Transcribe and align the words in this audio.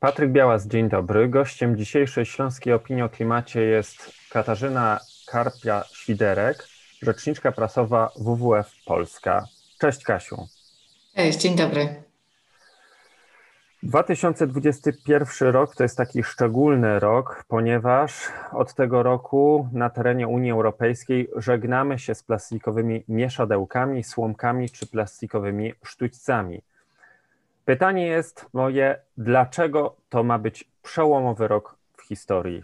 Patryk 0.00 0.30
Białas, 0.30 0.66
dzień 0.66 0.88
dobry. 0.88 1.28
Gościem 1.28 1.76
dzisiejszej 1.76 2.26
Śląskiej 2.26 2.72
Opinii 2.72 3.02
o 3.02 3.08
Klimacie 3.08 3.60
jest 3.60 4.12
Katarzyna 4.30 5.00
Karpia-Świderek, 5.32 6.54
rzeczniczka 7.02 7.52
prasowa 7.52 8.10
WWF 8.16 8.72
Polska. 8.86 9.44
Cześć 9.78 10.04
Kasiu. 10.04 10.46
Cześć, 11.16 11.38
dzień 11.38 11.56
dobry. 11.56 12.02
2021 13.82 15.48
rok 15.48 15.76
to 15.76 15.82
jest 15.82 15.96
taki 15.96 16.22
szczególny 16.22 16.98
rok, 16.98 17.44
ponieważ 17.48 18.12
od 18.52 18.74
tego 18.74 19.02
roku 19.02 19.68
na 19.72 19.90
terenie 19.90 20.28
Unii 20.28 20.50
Europejskiej 20.50 21.28
żegnamy 21.36 21.98
się 21.98 22.14
z 22.14 22.22
plastikowymi 22.22 23.04
mieszadełkami, 23.08 24.04
słomkami 24.04 24.70
czy 24.70 24.86
plastikowymi 24.86 25.72
sztućcami. 25.84 26.62
Pytanie 27.68 28.06
jest 28.06 28.46
moje, 28.52 29.00
dlaczego 29.16 29.96
to 30.08 30.24
ma 30.24 30.38
być 30.38 30.64
przełomowy 30.82 31.48
rok 31.48 31.76
w 31.96 32.02
historii? 32.02 32.62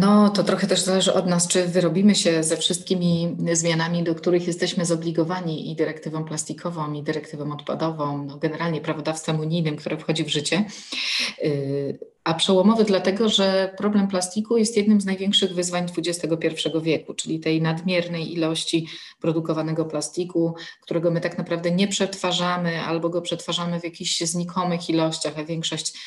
No, 0.00 0.28
to 0.28 0.44
trochę 0.44 0.66
też 0.66 0.80
zależy 0.80 1.12
od 1.12 1.26
nas, 1.26 1.48
czy 1.48 1.66
wyrobimy 1.66 2.14
się 2.14 2.42
ze 2.42 2.56
wszystkimi 2.56 3.36
zmianami, 3.52 4.04
do 4.04 4.14
których 4.14 4.46
jesteśmy 4.46 4.84
zobligowani 4.84 5.72
i 5.72 5.76
dyrektywą 5.76 6.24
plastikową, 6.24 6.92
i 6.92 7.02
dyrektywą 7.02 7.52
odpadową, 7.52 8.24
no 8.24 8.36
generalnie 8.36 8.80
prawodawstwem 8.80 9.40
unijnym, 9.40 9.76
które 9.76 9.96
wchodzi 9.96 10.24
w 10.24 10.28
życie. 10.28 10.64
A 12.28 12.34
przełomowy 12.34 12.84
dlatego, 12.84 13.28
że 13.28 13.74
problem 13.76 14.08
plastiku 14.08 14.56
jest 14.56 14.76
jednym 14.76 15.00
z 15.00 15.04
największych 15.04 15.54
wyzwań 15.54 15.86
XXI 15.98 16.68
wieku, 16.82 17.14
czyli 17.14 17.40
tej 17.40 17.62
nadmiernej 17.62 18.32
ilości 18.32 18.88
produkowanego 19.20 19.84
plastiku, 19.84 20.54
którego 20.82 21.10
my 21.10 21.20
tak 21.20 21.38
naprawdę 21.38 21.70
nie 21.70 21.88
przetwarzamy 21.88 22.80
albo 22.80 23.08
go 23.08 23.22
przetwarzamy 23.22 23.80
w 23.80 23.84
jakichś 23.84 24.20
znikomych 24.20 24.90
ilościach, 24.90 25.38
a 25.38 25.44
większość 25.44 25.98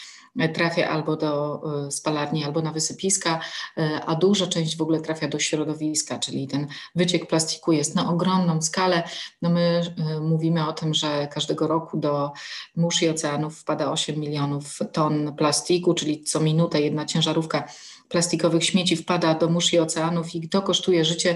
trafia 0.54 0.90
albo 0.90 1.16
do 1.16 1.62
e, 1.88 1.92
spalarni, 1.92 2.44
albo 2.44 2.62
na 2.62 2.72
wysypiska, 2.72 3.40
e, 3.78 4.02
a 4.06 4.16
duża 4.16 4.48
część 4.48 4.78
w 4.78 4.82
ogóle 4.82 5.02
trafia 5.02 5.28
do 5.28 5.40
środowiska, 5.40 6.20
czyli 6.20 6.48
ten 6.48 6.68
wyciek 6.96 7.28
plastiku 7.28 7.72
jest 7.72 7.96
na 7.96 8.10
ogromną 8.10 8.62
skalę. 8.62 9.04
No 9.42 9.50
my 9.50 9.82
e, 9.98 10.20
mówimy 10.20 10.68
o 10.68 10.74
tym, 10.74 10.94
że 10.94 11.28
każdego 11.28 11.68
roku 11.68 11.98
do 11.98 12.32
mórz 12.76 13.02
i 13.02 13.10
oceanów 13.10 13.60
wpada 13.60 13.92
8 13.92 14.20
milionów 14.20 14.80
ton 14.94 15.36
plastiku, 15.36 15.94
czyli 15.94 16.24
co 16.24 16.40
minutę 16.40 16.82
jedna 16.82 17.06
ciężarówka 17.06 17.64
plastikowych 18.10 18.66
śmieci 18.66 18.98
wpada 18.98 19.36
do 19.36 19.50
mórz 19.50 19.74
i 19.74 19.80
oceanów 19.80 20.36
i 20.36 20.50
to 20.50 20.62
kosztuje 20.62 21.06
życie 21.06 21.36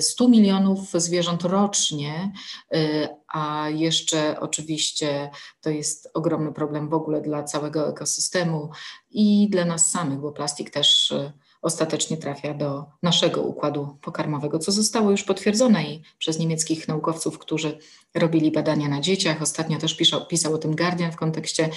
100 0.00 0.28
milionów 0.28 0.90
zwierząt 0.92 1.42
rocznie, 1.42 2.32
y, 2.74 3.08
a 3.28 3.68
jeszcze 3.68 4.40
oczywiście 4.40 5.30
to 5.60 5.70
jest 5.70 6.10
ogromny 6.14 6.52
problem 6.52 6.88
w 6.88 6.94
ogóle 6.94 7.20
dla 7.20 7.42
całego 7.42 7.88
ekosystemu 7.88 8.70
i 9.10 9.48
dla 9.50 9.64
nas 9.64 9.90
samych, 9.90 10.18
bo 10.18 10.32
plastik 10.32 10.70
też 10.70 11.10
y, 11.10 11.32
ostatecznie 11.62 12.16
trafia 12.16 12.54
do 12.54 12.84
naszego 13.02 13.42
układu 13.42 13.98
pokarmowego, 14.02 14.58
co 14.58 14.72
zostało 14.72 15.10
już 15.10 15.22
potwierdzone 15.22 15.84
i 15.84 16.02
przez 16.18 16.38
niemieckich 16.38 16.88
naukowców, 16.88 17.38
którzy 17.38 17.78
robili 18.14 18.52
badania 18.52 18.88
na 18.88 19.00
dzieciach. 19.00 19.42
Ostatnio 19.42 19.78
też 19.78 19.96
pisał, 19.96 20.26
pisał 20.26 20.54
o 20.54 20.58
tym 20.58 20.76
Guardian 20.76 21.12
w 21.12 21.16
kontekście 21.16 21.70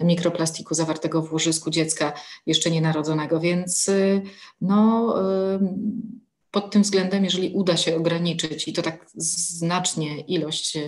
mikroplastiku 0.00 0.74
zawartego 0.74 1.22
w 1.22 1.32
łożysku 1.32 1.70
dziecka 1.70 2.12
jeszcze 2.46 2.70
nienarodzonego, 2.70 3.40
więc 3.40 3.88
y, 3.88 4.22
no 4.60 5.14
pod 6.52 6.70
tym 6.70 6.82
względem, 6.82 7.24
jeżeli 7.24 7.50
uda 7.54 7.76
się 7.76 7.96
ograniczyć 7.96 8.68
i 8.68 8.72
to 8.72 8.82
tak 8.82 9.04
znacznie 9.14 10.20
ilość 10.20 10.78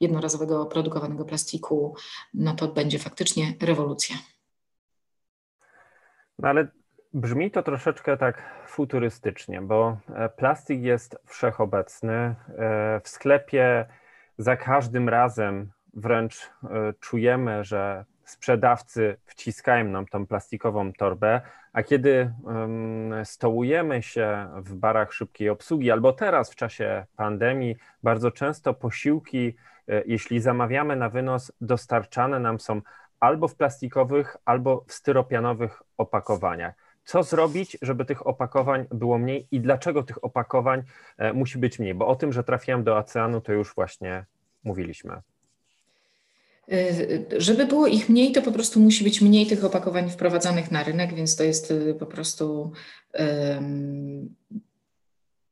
jednorazowego 0.00 0.66
produkowanego 0.66 1.24
plastiku, 1.24 1.96
no 2.34 2.54
to 2.54 2.68
będzie 2.68 2.98
faktycznie 2.98 3.54
rewolucja. 3.62 4.16
No 6.38 6.48
ale 6.48 6.68
brzmi 7.14 7.50
to 7.50 7.62
troszeczkę 7.62 8.16
tak 8.16 8.42
futurystycznie, 8.66 9.62
bo 9.62 9.98
e, 10.08 10.28
plastik 10.28 10.82
jest 10.82 11.16
wszechobecny. 11.26 12.14
E, 12.14 12.34
w 13.04 13.08
sklepie 13.08 13.86
za 14.38 14.56
każdym 14.56 15.08
razem 15.08 15.70
wręcz 15.94 16.36
e, 16.40 16.48
czujemy, 17.00 17.64
że 17.64 18.04
sprzedawcy 18.30 19.16
wciskają 19.24 19.84
nam 19.84 20.06
tą 20.06 20.26
plastikową 20.26 20.92
torbę, 20.92 21.40
a 21.72 21.82
kiedy 21.82 22.32
stołujemy 23.24 24.02
się 24.02 24.48
w 24.56 24.74
barach 24.74 25.12
szybkiej 25.12 25.48
obsługi, 25.48 25.90
albo 25.90 26.12
teraz 26.12 26.50
w 26.50 26.56
czasie 26.56 27.06
pandemii, 27.16 27.76
bardzo 28.02 28.30
często 28.30 28.74
posiłki, 28.74 29.56
e, 29.88 30.02
jeśli 30.06 30.40
zamawiamy 30.40 30.96
na 30.96 31.08
wynos, 31.08 31.52
dostarczane 31.60 32.40
nam 32.40 32.60
są 32.60 32.82
albo 33.20 33.48
w 33.48 33.56
plastikowych, 33.56 34.36
albo 34.44 34.84
w 34.86 34.92
styropianowych 34.92 35.82
opakowaniach. 35.96 36.74
Co 37.04 37.22
zrobić, 37.22 37.78
żeby 37.82 38.04
tych 38.04 38.26
opakowań 38.26 38.86
było 38.90 39.18
mniej 39.18 39.48
i 39.50 39.60
dlaczego 39.60 40.02
tych 40.02 40.24
opakowań 40.24 40.82
e, 41.18 41.32
musi 41.32 41.58
być 41.58 41.78
mniej? 41.78 41.94
Bo 41.94 42.06
o 42.06 42.16
tym, 42.16 42.32
że 42.32 42.44
trafiłem 42.44 42.84
do 42.84 42.96
oceanu, 42.96 43.40
to 43.40 43.52
już 43.52 43.74
właśnie 43.74 44.24
mówiliśmy. 44.64 45.20
Y, 46.72 47.26
żeby 47.36 47.66
było 47.66 47.86
ich 47.86 48.08
mniej, 48.08 48.32
to 48.32 48.42
po 48.42 48.52
prostu 48.52 48.80
musi 48.80 49.04
być 49.04 49.20
mniej 49.20 49.46
tych 49.46 49.64
opakowań 49.64 50.10
wprowadzanych 50.10 50.70
na 50.70 50.84
rynek, 50.84 51.14
więc 51.14 51.36
to 51.36 51.44
jest 51.44 51.70
y, 51.70 51.94
po 51.98 52.06
prostu 52.06 52.72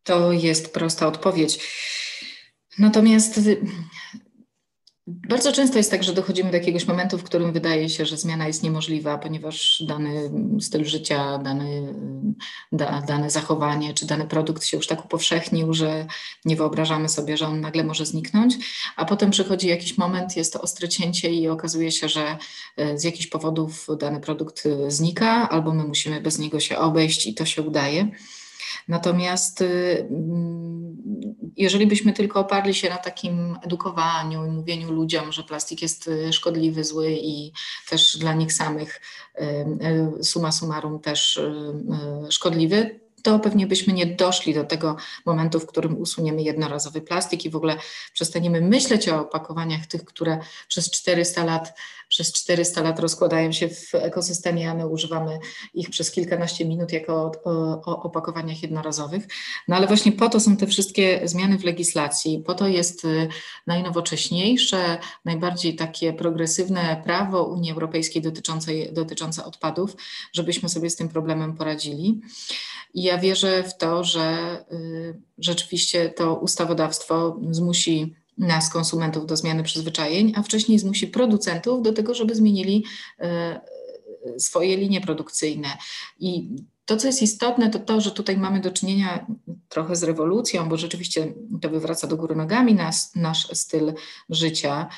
to 0.04 0.32
jest 0.32 0.74
prosta 0.74 1.06
odpowiedź. 1.06 1.58
Natomiast 2.78 3.38
y, 3.38 3.60
bardzo 5.06 5.52
często 5.52 5.78
jest 5.78 5.90
tak, 5.90 6.04
że 6.04 6.12
dochodzimy 6.12 6.50
do 6.50 6.56
jakiegoś 6.56 6.86
momentu, 6.86 7.18
w 7.18 7.22
którym 7.22 7.52
wydaje 7.52 7.88
się, 7.88 8.06
że 8.06 8.16
zmiana 8.16 8.46
jest 8.46 8.62
niemożliwa, 8.62 9.18
ponieważ 9.18 9.82
dany 9.86 10.30
styl 10.60 10.84
życia, 10.84 11.38
dany, 11.38 11.94
da, 12.72 13.02
dane 13.02 13.30
zachowanie 13.30 13.94
czy 13.94 14.06
dany 14.06 14.26
produkt 14.26 14.64
się 14.64 14.76
już 14.76 14.86
tak 14.86 15.04
upowszechnił, 15.04 15.74
że 15.74 16.06
nie 16.44 16.56
wyobrażamy 16.56 17.08
sobie, 17.08 17.36
że 17.36 17.46
on 17.46 17.60
nagle 17.60 17.84
może 17.84 18.06
zniknąć, 18.06 18.54
a 18.96 19.04
potem 19.04 19.30
przychodzi 19.30 19.68
jakiś 19.68 19.98
moment, 19.98 20.36
jest 20.36 20.52
to 20.52 20.60
ostre 20.60 20.88
cięcie 20.88 21.30
i 21.30 21.48
okazuje 21.48 21.92
się, 21.92 22.08
że 22.08 22.38
e, 22.76 22.98
z 22.98 23.04
jakichś 23.04 23.26
powodów 23.26 23.86
dany 23.98 24.20
produkt 24.20 24.66
e, 24.66 24.90
znika, 24.90 25.48
albo 25.48 25.74
my 25.74 25.84
musimy 25.84 26.20
bez 26.20 26.38
niego 26.38 26.60
się 26.60 26.78
obejść 26.78 27.26
i 27.26 27.34
to 27.34 27.44
się 27.44 27.62
udaje. 27.62 28.08
Natomiast 28.88 29.60
y, 29.60 30.06
mm, 30.10 30.96
jeżeli 31.56 31.86
byśmy 31.86 32.12
tylko 32.12 32.40
oparli 32.40 32.74
się 32.74 32.90
na 32.90 32.96
takim 32.96 33.58
edukowaniu 33.62 34.46
i 34.46 34.50
mówieniu 34.50 34.92
ludziom, 34.92 35.32
że 35.32 35.42
plastik 35.42 35.82
jest 35.82 36.08
y, 36.08 36.32
szkodliwy, 36.32 36.84
zły 36.84 37.10
i 37.10 37.52
też 37.88 38.16
dla 38.18 38.34
nich 38.34 38.52
samych 38.52 39.00
y, 40.20 40.24
suma 40.24 40.52
summarum 40.52 41.00
też 41.00 41.40
szkodliwy, 42.30 43.00
to 43.26 43.38
pewnie 43.38 43.66
byśmy 43.66 43.92
nie 43.92 44.06
doszli 44.06 44.54
do 44.54 44.64
tego 44.64 44.96
momentu, 45.24 45.60
w 45.60 45.66
którym 45.66 45.98
usuniemy 45.98 46.42
jednorazowy 46.42 47.00
plastik 47.00 47.44
i 47.44 47.50
w 47.50 47.56
ogóle 47.56 47.76
przestaniemy 48.12 48.60
myśleć 48.60 49.08
o 49.08 49.20
opakowaniach 49.20 49.86
tych, 49.86 50.04
które 50.04 50.38
przez 50.68 50.90
400 50.90 51.44
lat 51.44 51.78
przez 52.08 52.32
400 52.32 52.82
lat 52.82 52.98
rozkładają 52.98 53.52
się 53.52 53.68
w 53.68 53.94
ekosystemie, 53.94 54.70
a 54.70 54.74
my 54.74 54.88
używamy 54.88 55.38
ich 55.74 55.90
przez 55.90 56.10
kilkanaście 56.10 56.64
minut 56.64 56.92
jako 56.92 57.32
o, 57.44 57.52
o 57.84 58.02
opakowaniach 58.02 58.62
jednorazowych. 58.62 59.28
No 59.68 59.76
ale 59.76 59.86
właśnie 59.86 60.12
po 60.12 60.28
to 60.28 60.40
są 60.40 60.56
te 60.56 60.66
wszystkie 60.66 61.20
zmiany 61.24 61.58
w 61.58 61.64
legislacji, 61.64 62.42
po 62.46 62.54
to 62.54 62.68
jest 62.68 63.04
y, 63.04 63.28
najnowocześniejsze, 63.66 64.98
najbardziej 65.24 65.76
takie 65.76 66.12
progresywne 66.12 67.02
prawo 67.04 67.44
Unii 67.44 67.72
Europejskiej 67.72 68.22
dotyczące, 68.22 68.72
dotyczące 68.92 69.44
odpadów, 69.44 69.96
żebyśmy 70.32 70.68
sobie 70.68 70.90
z 70.90 70.96
tym 70.96 71.08
problemem 71.08 71.56
poradzili. 71.56 72.20
I 72.94 73.02
ja 73.02 73.18
wierzę 73.18 73.62
w 73.62 73.76
to, 73.76 74.04
że 74.04 74.58
y, 74.72 75.20
rzeczywiście 75.38 76.10
to 76.10 76.34
ustawodawstwo 76.34 77.40
zmusi 77.50 78.14
nas, 78.38 78.70
konsumentów, 78.70 79.26
do 79.26 79.36
zmiany 79.36 79.62
przyzwyczajeń, 79.62 80.32
a 80.36 80.42
wcześniej 80.42 80.78
zmusi 80.78 81.06
producentów 81.06 81.82
do 81.82 81.92
tego, 81.92 82.14
żeby 82.14 82.34
zmienili 82.34 82.84
e, 83.20 83.60
swoje 84.38 84.76
linie 84.76 85.00
produkcyjne. 85.00 85.68
I 86.18 86.56
to, 86.84 86.96
co 86.96 87.06
jest 87.06 87.22
istotne, 87.22 87.70
to 87.70 87.78
to, 87.78 88.00
że 88.00 88.10
tutaj 88.10 88.38
mamy 88.38 88.60
do 88.60 88.70
czynienia 88.70 89.26
trochę 89.68 89.96
z 89.96 90.02
rewolucją, 90.02 90.68
bo 90.68 90.76
rzeczywiście 90.76 91.34
to 91.60 91.70
wywraca 91.70 92.06
do 92.06 92.16
góry 92.16 92.36
nogami 92.36 92.74
nas, 92.74 93.14
nasz 93.14 93.48
styl 93.52 93.94
życia 94.30 94.88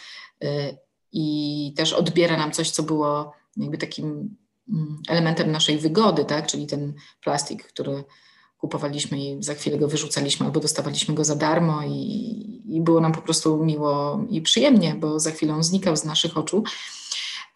e, 0.42 0.76
i 1.12 1.72
też 1.76 1.92
odbiera 1.92 2.36
nam 2.36 2.52
coś, 2.52 2.70
co 2.70 2.82
było 2.82 3.32
jakby 3.56 3.78
takim 3.78 4.36
mm, 4.68 5.02
elementem 5.08 5.52
naszej 5.52 5.78
wygody, 5.78 6.24
tak? 6.24 6.46
czyli 6.46 6.66
ten 6.66 6.94
plastik, 7.20 7.64
który 7.64 8.04
kupowaliśmy 8.58 9.18
i 9.18 9.42
za 9.42 9.54
chwilę 9.54 9.78
go 9.78 9.88
wyrzucaliśmy 9.88 10.46
albo 10.46 10.60
dostawaliśmy 10.60 11.14
go 11.14 11.24
za 11.24 11.36
darmo 11.36 11.82
i, 11.82 11.90
i 12.68 12.80
było 12.80 13.00
nam 13.00 13.12
po 13.12 13.22
prostu 13.22 13.64
miło 13.64 14.20
i 14.30 14.42
przyjemnie, 14.42 14.94
bo 14.94 15.20
za 15.20 15.30
chwilę 15.30 15.54
on 15.54 15.62
znikał 15.62 15.96
z 15.96 16.04
naszych 16.04 16.38
oczu. 16.38 16.64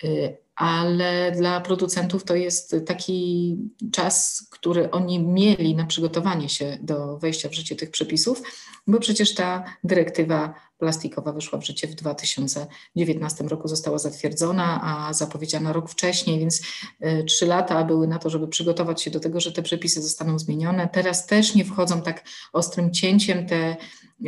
Y, 0.05 0.37
ale 0.57 1.33
dla 1.33 1.61
producentów 1.61 2.25
to 2.25 2.37
jest 2.37 2.77
taki 2.87 3.57
czas, 3.93 4.47
który 4.51 4.91
oni 4.91 5.19
mieli 5.19 5.75
na 5.75 5.87
przygotowanie 5.87 6.49
się 6.49 6.79
do 6.83 7.19
wejścia 7.19 7.49
w 7.49 7.55
życie 7.55 7.77
tych 7.77 7.91
przepisów, 7.91 8.43
bo 8.87 9.01
przecież 9.01 9.35
ta 9.35 9.65
dyrektywa 9.85 10.55
plastikowa 10.79 11.33
wyszła 11.33 11.59
w 11.59 11.65
życie 11.65 11.89
w 11.89 11.95
2019 11.95 13.45
roku, 13.45 13.69
została 13.69 13.99
zatwierdzona, 13.99 14.81
a 14.83 15.13
zapowiedziana 15.13 15.73
rok 15.73 15.91
wcześniej, 15.91 16.39
więc 16.39 16.63
e, 17.01 17.25
trzy 17.25 17.47
lata 17.47 17.85
były 17.85 18.07
na 18.07 18.19
to, 18.19 18.31
żeby 18.31 18.49
przygotować 18.49 19.03
się 19.03 19.11
do 19.11 19.21
tego, 19.21 19.41
że 19.41 19.53
te 19.53 19.63
przepisy 19.63 20.03
zostaną 20.03 20.39
zmienione. 20.39 20.89
Teraz 20.93 21.27
też 21.27 21.55
nie 21.55 21.65
wchodzą 21.65 22.03
tak 22.03 22.25
ostrym 22.53 22.93
cięciem 22.93 23.47
te 23.47 23.77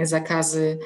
zakazy 0.02 0.78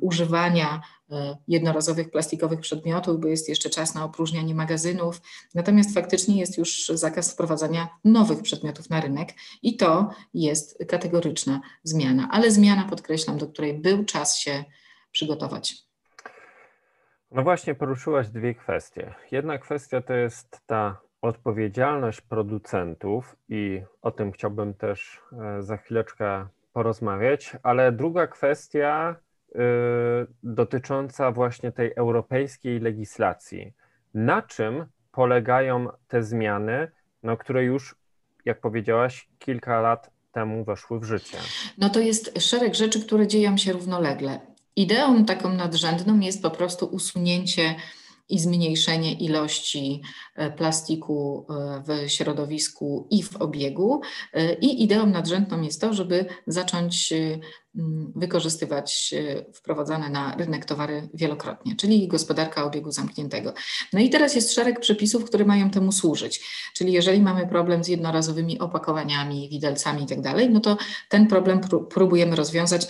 używania 0.00 0.80
e, 1.10 1.36
jednorazowych 1.48 2.10
plastikowych 2.10 2.60
przedmiotów, 2.60 3.20
bo 3.20 3.28
jest 3.28 3.48
jeszcze 3.48 3.70
czas 3.70 3.94
na 3.94 4.04
opróżnianie 4.04 4.54
magazynów. 4.54 5.20
Natomiast 5.54 5.94
faktycznie 5.94 6.40
jest 6.40 6.58
już 6.58 6.86
zakaz 6.86 7.32
wprowadzania 7.32 7.88
nowych 8.04 8.42
przedmiotów 8.42 8.90
na 8.90 9.00
rynek 9.00 9.28
i 9.62 9.76
to 9.76 10.10
jest 10.34 10.84
kategoryczna 10.88 11.60
zmiana, 11.82 12.28
ale 12.30 12.50
zmiana, 12.50 12.88
podkreślam, 12.90 13.38
do 13.38 13.46
której 13.46 13.74
był 13.74 14.04
czas 14.04 14.38
się 14.38 14.64
przygotować. 15.12 15.74
No 17.30 17.42
właśnie, 17.42 17.74
poruszyłaś 17.74 18.28
dwie 18.28 18.54
kwestie. 18.54 19.14
Jedna 19.30 19.58
kwestia 19.58 20.00
to 20.00 20.12
jest 20.12 20.60
ta 20.66 21.00
odpowiedzialność 21.22 22.20
producentów 22.20 23.36
i 23.48 23.82
o 24.02 24.10
tym 24.10 24.32
chciałbym 24.32 24.74
też 24.74 25.20
e, 25.32 25.62
za 25.62 25.76
chwileczkę 25.76 26.46
porozmawiać, 26.74 27.56
ale 27.62 27.92
druga 27.92 28.26
kwestia 28.26 29.16
y, 29.48 29.58
dotycząca 30.42 31.32
właśnie 31.32 31.72
tej 31.72 31.92
europejskiej 31.96 32.80
legislacji. 32.80 33.72
Na 34.14 34.42
czym 34.42 34.86
polegają 35.12 35.88
te 36.08 36.22
zmiany, 36.22 36.90
no, 37.22 37.36
które 37.36 37.64
już, 37.64 37.94
jak 38.44 38.60
powiedziałaś, 38.60 39.28
kilka 39.38 39.80
lat 39.80 40.10
temu 40.32 40.64
weszły 40.64 41.00
w 41.00 41.04
życie? 41.04 41.38
No 41.78 41.90
to 41.90 42.00
jest 42.00 42.42
szereg 42.42 42.74
rzeczy, 42.74 43.06
które 43.06 43.26
dzieją 43.26 43.56
się 43.56 43.72
równolegle. 43.72 44.40
Ideą 44.76 45.24
taką 45.24 45.48
nadrzędną 45.48 46.20
jest 46.20 46.42
po 46.42 46.50
prostu 46.50 46.86
usunięcie 46.86 47.74
i 48.28 48.38
zmniejszenie 48.38 49.12
ilości 49.12 50.02
e, 50.34 50.50
plastiku 50.50 51.46
e, 51.50 51.82
w 51.86 52.10
środowisku 52.10 53.06
i 53.10 53.22
w 53.22 53.36
obiegu. 53.36 54.00
E, 54.32 54.54
I 54.54 54.82
ideą 54.82 55.06
nadrzędną 55.06 55.62
jest 55.62 55.80
to, 55.80 55.94
żeby 55.94 56.26
zacząć 56.46 57.12
wykorzystywać 58.16 59.14
wprowadzane 59.54 60.10
na 60.10 60.36
rynek 60.36 60.64
towary 60.64 61.08
wielokrotnie, 61.14 61.76
czyli 61.76 62.08
gospodarka 62.08 62.64
obiegu 62.64 62.90
zamkniętego. 62.90 63.54
No 63.92 64.00
i 64.00 64.10
teraz 64.10 64.34
jest 64.34 64.52
szereg 64.52 64.80
przepisów, 64.80 65.24
które 65.24 65.44
mają 65.44 65.70
temu 65.70 65.92
służyć. 65.92 66.40
Czyli 66.74 66.92
jeżeli 66.92 67.20
mamy 67.20 67.46
problem 67.46 67.84
z 67.84 67.88
jednorazowymi 67.88 68.58
opakowaniami, 68.58 69.48
widelcami 69.48 70.00
itd., 70.00 70.22
tak 70.22 70.50
no 70.50 70.60
to 70.60 70.76
ten 71.08 71.26
problem 71.26 71.60
próbujemy 71.90 72.36
rozwiązać 72.36 72.86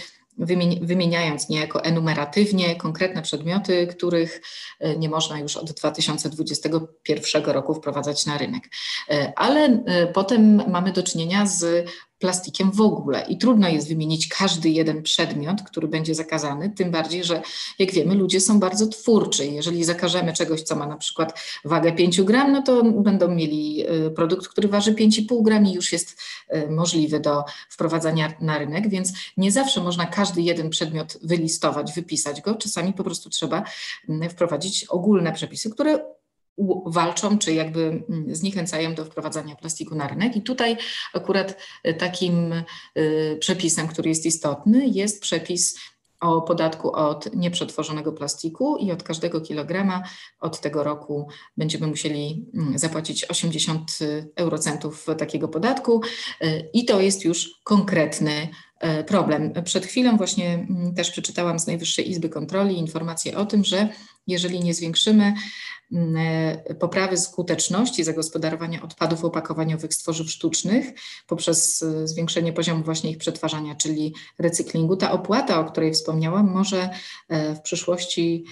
wymieniając 0.81 1.49
niejako 1.49 1.85
enumeratywnie 1.85 2.77
konkretne 2.77 3.23
przedmioty, 3.23 3.87
których 3.87 4.43
e, 4.81 4.97
nie 4.97 5.09
można 5.09 5.39
już 5.39 5.57
od 5.57 5.73
2021 5.73 7.45
roku 7.45 7.75
wprowadzać 7.75 8.27
na 8.27 8.39
rynek. 8.39 8.63
E, 9.11 9.33
ale 9.37 9.61
e, 9.65 10.07
potem 10.07 10.71
mamy 10.71 10.93
do 10.93 11.03
czynienia 11.03 11.47
z 11.47 11.91
plastikiem 12.25 12.71
w 12.71 12.81
ogóle. 12.81 13.27
I 13.29 13.39
trudno 13.39 13.69
jest 13.69 13.89
wymienić 13.89 14.29
każdy 14.29 14.69
jeden 14.69 15.03
przedmiot, 15.03 15.63
który 15.63 15.89
będzie 15.89 16.15
zakazany, 16.15 16.71
tym 16.71 16.91
bardziej, 16.91 17.25
że 17.25 17.43
jak 17.79 17.93
wiemy, 17.93 18.15
ludzie 18.15 18.41
są 18.41 18.61
bardzo 18.61 18.87
twórczy. 18.87 19.47
Jeżeli 19.47 19.85
zakażemy 19.85 20.33
czegoś, 20.33 20.63
co 20.63 20.77
ma 20.77 20.87
na 20.87 20.97
przykład 20.97 21.41
wagę 21.65 21.93
5 21.93 22.23
gram, 22.23 22.53
no 22.53 22.63
to 22.63 22.83
będą 22.83 23.29
mieli 23.29 23.85
y, 24.07 24.11
produkt, 24.11 24.49
który 24.49 24.69
waży 24.69 24.95
5,5 24.95 25.43
gram 25.43 25.67
i 25.67 25.73
już 25.73 25.93
jest 25.93 26.21
y, 26.55 26.71
możliwy 26.71 27.21
do 27.21 27.45
wprowadzania 27.71 28.33
na 28.41 28.59
rynek, 28.59 28.89
więc 28.89 29.13
nie 29.37 29.53
zawsze 29.53 29.83
można 29.83 30.07
każdy 30.07 30.43
jeden 30.43 30.71
przedmiot 30.71 31.19
wylistować, 31.23 31.93
wypisać 31.93 32.41
go. 32.41 32.55
Czasami 32.55 32.93
po 32.93 33.05
prostu 33.05 33.31
trzeba 33.31 33.65
mm, 34.09 34.31
wprowadzić 34.31 34.85
ogólne 34.85 35.33
przepisy, 35.33 35.71
które 35.71 35.99
walczą, 36.87 37.39
czy 37.39 37.55
jakby 37.55 38.05
mm, 38.09 38.35
zniechęcają 38.35 38.95
do 38.95 39.05
wprowadzania 39.05 39.57
plastiku 39.57 39.95
na 39.95 40.09
rynek. 40.09 40.37
I 40.37 40.43
tutaj 40.43 40.77
akurat 41.15 41.57
e, 41.83 41.95
takim 41.95 42.53
e, 42.53 42.63
przepisem, 43.37 43.89
który 43.89 44.09
jest 44.09 44.27
istotny, 44.27 44.87
jest 44.87 45.23
przepis 45.23 45.79
o 46.21 46.43
podatku 46.43 46.93
od 46.93 47.35
nieprzetworzonego 47.35 48.13
plastiku 48.13 48.77
i 48.77 48.93
od 48.93 49.03
każdego 49.03 49.41
kilograma 49.41 50.03
od 50.41 50.61
tego 50.61 50.85
roku 50.85 51.29
będziemy 51.57 51.87
musieli 51.87 52.47
mm, 52.55 52.79
zapłacić 52.79 53.25
80 53.25 53.99
eurocentów 54.37 55.07
takiego 55.19 55.49
podatku 55.49 56.03
e, 56.41 56.61
i 56.61 56.85
to 56.85 57.01
jest 57.01 57.25
już 57.25 57.51
konkretny 57.65 58.49
problem. 59.07 59.53
Przed 59.65 59.87
chwilą 59.87 60.17
właśnie 60.17 60.55
mm, 60.55 60.95
też 60.95 61.11
przeczytałam 61.11 61.59
z 61.59 61.67
Najwyższej 61.67 62.11
Izby 62.11 62.29
Kontroli 62.29 62.79
informację 62.79 63.37
o 63.37 63.47
tym, 63.47 63.65
że 63.65 63.89
jeżeli 64.27 64.61
nie 64.61 64.75
zwiększymy 64.75 65.35
Mm, 65.93 66.17
e, 66.67 66.75
poprawy 66.75 67.17
skuteczności 67.17 68.05
zagospodarowania 68.05 68.83
odpadów 68.83 69.25
opakowaniowych 69.25 69.95
z 69.95 69.99
tworzyw 69.99 70.31
sztucznych 70.31 70.87
poprzez 71.27 71.83
e, 71.83 72.09
zwiększenie 72.09 72.53
poziomu 72.53 72.85
właśnie 72.85 73.11
ich 73.11 73.19
przetwarzania, 73.19 73.75
czyli 73.75 74.15
recyklingu. 74.39 74.97
Ta 74.97 75.13
opłata, 75.13 75.61
o 75.61 75.65
której 75.65 75.93
wspomniałam, 75.93 76.51
może 76.51 76.91
e, 77.29 77.55
w 77.55 77.61
przyszłości 77.61 78.45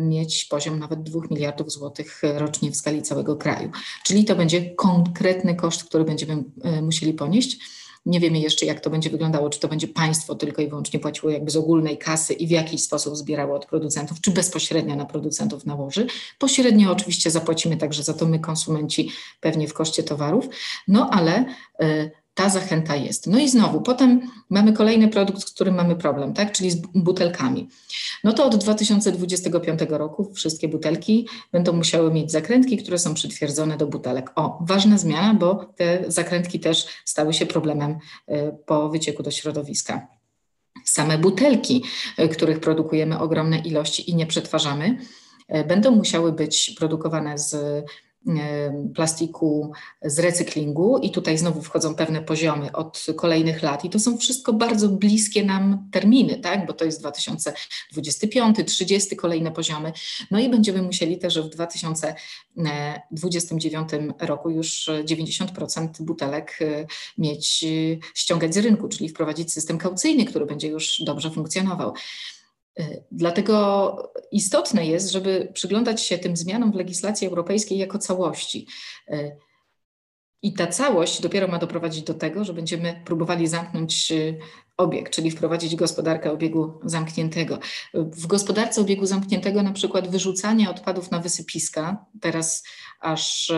mieć 0.00 0.44
poziom 0.44 0.78
nawet 0.78 1.02
2 1.02 1.20
miliardów 1.30 1.72
złotych 1.72 2.22
rocznie 2.22 2.70
w 2.70 2.76
skali 2.76 3.02
całego 3.02 3.36
kraju. 3.36 3.70
Czyli 4.04 4.24
to 4.24 4.36
będzie 4.36 4.74
konkretny 4.74 5.54
koszt, 5.54 5.84
który 5.84 6.04
będziemy 6.04 6.44
musieli 6.82 7.14
ponieść. 7.14 7.58
Nie 8.06 8.20
wiemy 8.20 8.38
jeszcze, 8.38 8.66
jak 8.66 8.80
to 8.80 8.90
będzie 8.90 9.10
wyglądało, 9.10 9.50
czy 9.50 9.60
to 9.60 9.68
będzie 9.68 9.88
państwo 9.88 10.34
tylko 10.34 10.62
i 10.62 10.68
wyłącznie 10.68 11.00
płaciło 11.00 11.32
jakby 11.32 11.50
z 11.50 11.56
ogólnej 11.56 11.98
kasy 11.98 12.32
i 12.32 12.46
w 12.46 12.50
jakiś 12.50 12.82
sposób 12.82 13.16
zbierało 13.16 13.56
od 13.56 13.66
producentów, 13.66 14.20
czy 14.20 14.30
bezpośrednio 14.30 14.96
na 14.96 15.04
producentów 15.04 15.66
nałoży. 15.66 16.06
Pośrednio 16.38 16.92
oczywiście 16.92 17.30
zapłacimy 17.30 17.76
także 17.76 18.02
za 18.02 18.14
to 18.14 18.26
my, 18.26 18.38
konsumenci, 18.38 19.10
pewnie 19.40 19.68
w 19.68 19.74
koszcie 19.74 20.02
towarów, 20.02 20.48
no 20.88 21.10
ale 21.10 21.44
y, 21.82 22.10
ta 22.38 22.48
zachęta 22.48 22.96
jest. 22.96 23.26
No 23.26 23.38
i 23.38 23.48
znowu, 23.48 23.80
potem 23.80 24.30
mamy 24.50 24.72
kolejny 24.72 25.08
produkt, 25.08 25.40
z 25.40 25.44
którym 25.44 25.74
mamy 25.74 25.96
problem, 25.96 26.34
tak? 26.34 26.52
czyli 26.52 26.70
z 26.70 26.76
butelkami. 26.94 27.68
No 28.24 28.32
to 28.32 28.46
od 28.46 28.56
2025 28.56 29.80
roku 29.88 30.32
wszystkie 30.34 30.68
butelki 30.68 31.28
będą 31.52 31.72
musiały 31.72 32.12
mieć 32.12 32.32
zakrętki, 32.32 32.76
które 32.76 32.98
są 32.98 33.14
przytwierdzone 33.14 33.76
do 33.76 33.86
butelek. 33.86 34.32
O, 34.36 34.58
ważna 34.60 34.98
zmiana, 34.98 35.34
bo 35.34 35.54
te 35.76 36.04
zakrętki 36.08 36.60
też 36.60 36.86
stały 37.04 37.34
się 37.34 37.46
problemem 37.46 37.90
y, 37.90 38.56
po 38.66 38.88
wycieku 38.88 39.22
do 39.22 39.30
środowiska. 39.30 40.06
Same 40.84 41.18
butelki, 41.18 41.84
y, 42.18 42.28
których 42.28 42.60
produkujemy 42.60 43.18
ogromne 43.18 43.58
ilości 43.58 44.10
i 44.10 44.14
nie 44.14 44.26
przetwarzamy, 44.26 44.98
y, 45.56 45.64
będą 45.64 45.90
musiały 45.90 46.32
być 46.32 46.74
produkowane 46.78 47.38
z 47.38 47.84
plastiku 48.94 49.72
z 50.02 50.18
recyklingu 50.18 50.98
i 50.98 51.10
tutaj 51.10 51.38
znowu 51.38 51.62
wchodzą 51.62 51.94
pewne 51.94 52.22
poziomy 52.22 52.72
od 52.72 53.06
kolejnych 53.16 53.62
lat. 53.62 53.84
I 53.84 53.90
to 53.90 53.98
są 53.98 54.18
wszystko 54.18 54.52
bardzo 54.52 54.88
bliskie 54.88 55.44
nam 55.44 55.88
terminy, 55.92 56.38
tak, 56.38 56.66
bo 56.66 56.72
to 56.72 56.84
jest 56.84 57.00
2025, 57.00 58.56
30 58.66 59.16
kolejne 59.16 59.50
poziomy, 59.50 59.92
no 60.30 60.38
i 60.38 60.48
będziemy 60.48 60.82
musieli 60.82 61.18
też 61.18 61.40
w 61.40 61.48
2029 61.48 63.88
roku 64.20 64.50
już 64.50 64.90
90% 65.04 66.02
butelek 66.02 66.58
e, 66.60 66.86
mieć, 67.18 67.64
e, 67.64 67.66
ściągać 68.14 68.54
z 68.54 68.58
rynku, 68.58 68.88
czyli 68.88 69.08
wprowadzić 69.08 69.52
system 69.52 69.78
kaucyjny, 69.78 70.24
który 70.24 70.46
będzie 70.46 70.68
już 70.68 71.02
dobrze 71.04 71.30
funkcjonował. 71.30 71.94
Y, 72.80 73.04
dlatego 73.12 74.12
istotne 74.32 74.86
jest, 74.86 75.10
żeby 75.10 75.48
przyglądać 75.54 76.02
się 76.02 76.18
tym 76.18 76.36
zmianom 76.36 76.72
w 76.72 76.74
legislacji 76.74 77.26
europejskiej 77.26 77.78
jako 77.78 77.98
całości. 77.98 78.66
Y, 79.12 79.36
I 80.42 80.52
ta 80.52 80.66
całość 80.66 81.22
dopiero 81.22 81.48
ma 81.48 81.58
doprowadzić 81.58 82.02
do 82.02 82.14
tego, 82.14 82.44
że 82.44 82.54
będziemy 82.54 83.02
próbowali 83.04 83.46
zamknąć 83.46 84.12
y, 84.12 84.38
obieg, 84.76 85.10
czyli 85.10 85.30
wprowadzić 85.30 85.76
gospodarkę 85.76 86.32
obiegu 86.32 86.80
zamkniętego. 86.84 87.58
W 87.94 88.26
gospodarce 88.26 88.80
obiegu 88.80 89.06
zamkniętego 89.06 89.62
na 89.62 89.72
przykład 89.72 90.08
wyrzucanie 90.08 90.70
odpadów 90.70 91.10
na 91.10 91.18
wysypiska, 91.18 92.06
teraz 92.20 92.64
aż 93.00 93.52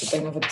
tutaj 0.00 0.22
nawet 0.24 0.44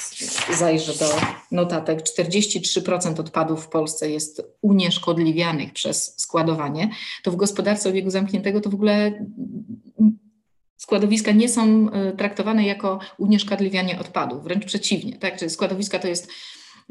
zajrzę 0.59 0.93
do 0.93 1.07
notatek, 1.53 2.03
43% 2.03 3.21
odpadów 3.21 3.65
w 3.65 3.69
Polsce 3.69 4.11
jest 4.11 4.43
unieszkodliwianych 4.63 5.73
przez 5.73 6.15
składowanie, 6.17 6.91
to 7.23 7.31
w 7.31 7.37
gospodarce 7.37 7.89
obiegu 7.89 8.11
zamkniętego 8.11 8.61
to 8.61 8.71
w 8.71 8.75
ogóle 8.75 9.27
składowiska 10.77 11.33
nie 11.33 11.49
są 11.49 11.91
e, 11.91 12.13
traktowane 12.13 12.67
jako 12.67 12.99
unieszkodliwianie 13.19 13.99
odpadów, 13.99 14.45
wręcz 14.45 14.65
przeciwnie. 14.65 15.19
Tak? 15.19 15.39
Czyli 15.39 15.51
składowiska 15.51 15.99
to 15.99 16.09
jest 16.09 16.31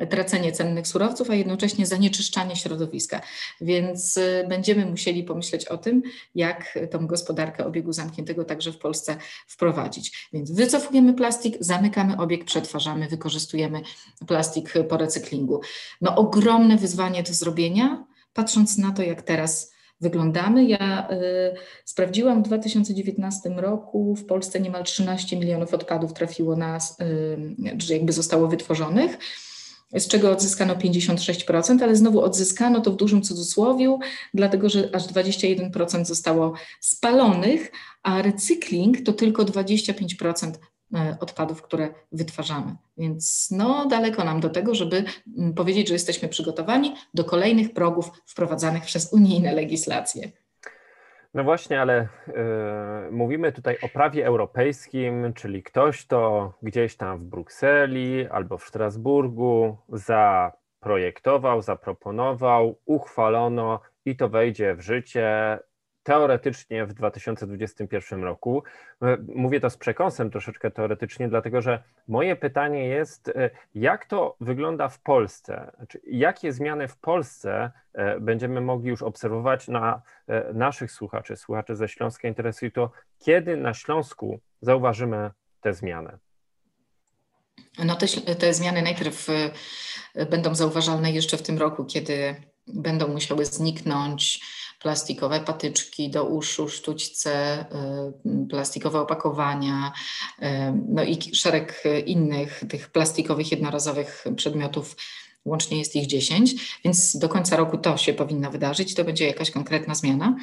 tracenie 0.09 0.51
cennych 0.51 0.87
surowców, 0.87 1.29
a 1.29 1.35
jednocześnie 1.35 1.85
zanieczyszczanie 1.85 2.55
środowiska. 2.55 3.21
Więc 3.61 4.17
y, 4.17 4.45
będziemy 4.49 4.85
musieli 4.85 5.23
pomyśleć 5.23 5.65
o 5.65 5.77
tym, 5.77 6.01
jak 6.35 6.79
tą 6.91 7.07
gospodarkę 7.07 7.65
obiegu 7.65 7.93
zamkniętego 7.93 8.45
także 8.45 8.71
w 8.71 8.77
Polsce 8.77 9.17
wprowadzić. 9.47 10.29
Więc 10.33 10.51
wycofujemy 10.51 11.13
plastik, 11.13 11.57
zamykamy 11.59 12.17
obieg, 12.17 12.45
przetwarzamy, 12.45 13.07
wykorzystujemy 13.07 13.81
plastik 14.27 14.73
po 14.89 14.97
recyklingu. 14.97 15.61
No 16.01 16.15
ogromne 16.15 16.77
wyzwanie 16.77 17.23
do 17.23 17.33
zrobienia, 17.33 18.05
patrząc 18.33 18.77
na 18.77 18.91
to, 18.91 19.03
jak 19.03 19.21
teraz 19.21 19.75
wyglądamy. 20.01 20.65
Ja 20.65 21.09
y, 21.11 21.55
sprawdziłam 21.85 22.43
w 22.43 22.45
2019 22.45 23.49
roku 23.49 24.15
w 24.15 24.25
Polsce 24.25 24.59
niemal 24.59 24.83
13 24.83 25.37
milionów 25.37 25.73
odpadów 25.73 26.13
trafiło 26.13 26.55
na, 26.55 26.77
y, 26.77 27.93
jakby 27.93 28.13
zostało 28.13 28.47
wytworzonych 28.47 29.17
z 29.95 30.07
czego 30.07 30.31
odzyskano 30.31 30.75
56%, 30.75 31.83
ale 31.83 31.95
znowu 31.95 32.21
odzyskano 32.21 32.81
to 32.81 32.91
w 32.91 32.95
dużym 32.95 33.21
cudzysłowiu, 33.21 33.99
dlatego 34.33 34.69
że 34.69 34.89
aż 34.93 35.03
21% 35.03 36.05
zostało 36.05 36.53
spalonych, 36.81 37.71
a 38.03 38.21
recykling 38.21 39.01
to 39.01 39.13
tylko 39.13 39.45
25% 39.45 40.51
e, 40.95 41.17
odpadów, 41.19 41.61
które 41.61 41.93
wytwarzamy. 42.11 42.75
Więc 42.97 43.47
no, 43.51 43.85
daleko 43.85 44.23
nam 44.23 44.39
do 44.39 44.49
tego, 44.49 44.75
żeby 44.75 45.03
mm, 45.37 45.53
powiedzieć, 45.53 45.87
że 45.87 45.93
jesteśmy 45.93 46.29
przygotowani 46.29 46.95
do 47.13 47.23
kolejnych 47.23 47.73
progów 47.73 48.11
wprowadzanych 48.25 48.83
przez 48.83 49.13
unijne 49.13 49.53
legislacje. 49.53 50.31
No 51.35 51.43
właśnie, 51.43 51.81
ale 51.81 52.07
y, 53.07 53.11
mówimy 53.11 53.51
tutaj 53.51 53.77
o 53.81 53.87
prawie 53.87 54.25
europejskim, 54.25 55.33
czyli 55.33 55.63
ktoś 55.63 56.07
to 56.07 56.53
gdzieś 56.61 56.97
tam 56.97 57.19
w 57.19 57.23
Brukseli 57.23 58.27
albo 58.27 58.57
w 58.57 58.63
Strasburgu 58.63 59.77
zaprojektował, 59.89 61.61
zaproponował, 61.61 62.79
uchwalono 62.85 63.79
i 64.05 64.15
to 64.15 64.29
wejdzie 64.29 64.75
w 64.75 64.81
życie 64.81 65.59
teoretycznie 66.05 66.85
w 66.85 66.93
2021 66.93 68.23
roku. 68.23 68.63
E, 69.01 69.17
mówię 69.35 69.59
to 69.59 69.69
z 69.69 69.77
przekąsem 69.77 70.31
troszeczkę 70.31 70.71
teoretycznie, 70.71 71.29
dlatego 71.29 71.61
że 71.61 71.83
moje 72.07 72.35
pytanie 72.35 72.87
jest, 72.87 73.27
e, 73.27 73.49
jak 73.75 74.05
to 74.05 74.35
wygląda 74.39 74.89
w 74.89 74.99
Polsce? 74.99 75.71
Jakie 76.07 76.53
zmiany 76.53 76.87
w 76.87 76.97
Polsce 76.97 77.71
e, 77.93 78.19
będziemy 78.19 78.61
mogli 78.61 78.89
już 78.89 79.01
obserwować 79.01 79.67
na 79.67 80.01
naszych 80.53 80.91
słuchaczy, 80.91 81.35
słuchaczy 81.35 81.75
ze 81.75 81.87
Śląska 81.87 82.27
interesuje 82.27 82.71
to, 82.71 82.91
kiedy 83.19 83.57
na 83.57 83.73
Śląsku 83.73 84.39
zauważymy 84.61 85.31
te 85.61 85.73
zmiany? 85.73 86.17
No 87.85 87.95
te, 87.95 88.07
te 88.35 88.53
zmiany 88.53 88.81
najpierw 88.81 89.27
będą 90.29 90.55
zauważalne 90.55 91.11
jeszcze 91.11 91.37
w 91.37 91.41
tym 91.41 91.57
roku, 91.57 91.85
kiedy 91.85 92.35
będą 92.67 93.07
musiały 93.07 93.45
zniknąć 93.45 94.41
plastikowe 94.85 95.39
patyczki 95.39 96.09
do 96.09 96.25
uszu, 96.25 96.69
sztućce, 96.69 97.65
y, 98.25 98.47
plastikowe 98.49 98.99
opakowania, 98.99 99.91
y, 100.41 100.45
no 100.89 101.03
i 101.03 101.35
szereg 101.35 101.83
innych 102.05 102.63
tych 102.69 102.89
plastikowych, 102.89 103.51
jednorazowych 103.51 104.25
przedmiotów. 104.35 104.95
Łącznie 105.45 105.79
jest 105.79 105.95
ich 105.95 106.07
10, 106.07 106.79
więc 106.83 107.17
do 107.17 107.29
końca 107.29 107.55
roku 107.55 107.77
to 107.77 107.97
się 107.97 108.13
powinno 108.13 108.51
wydarzyć, 108.51 108.95
to 108.95 109.03
będzie 109.03 109.27
jakaś 109.27 109.51
konkretna 109.51 109.95
zmiana. 109.95 110.35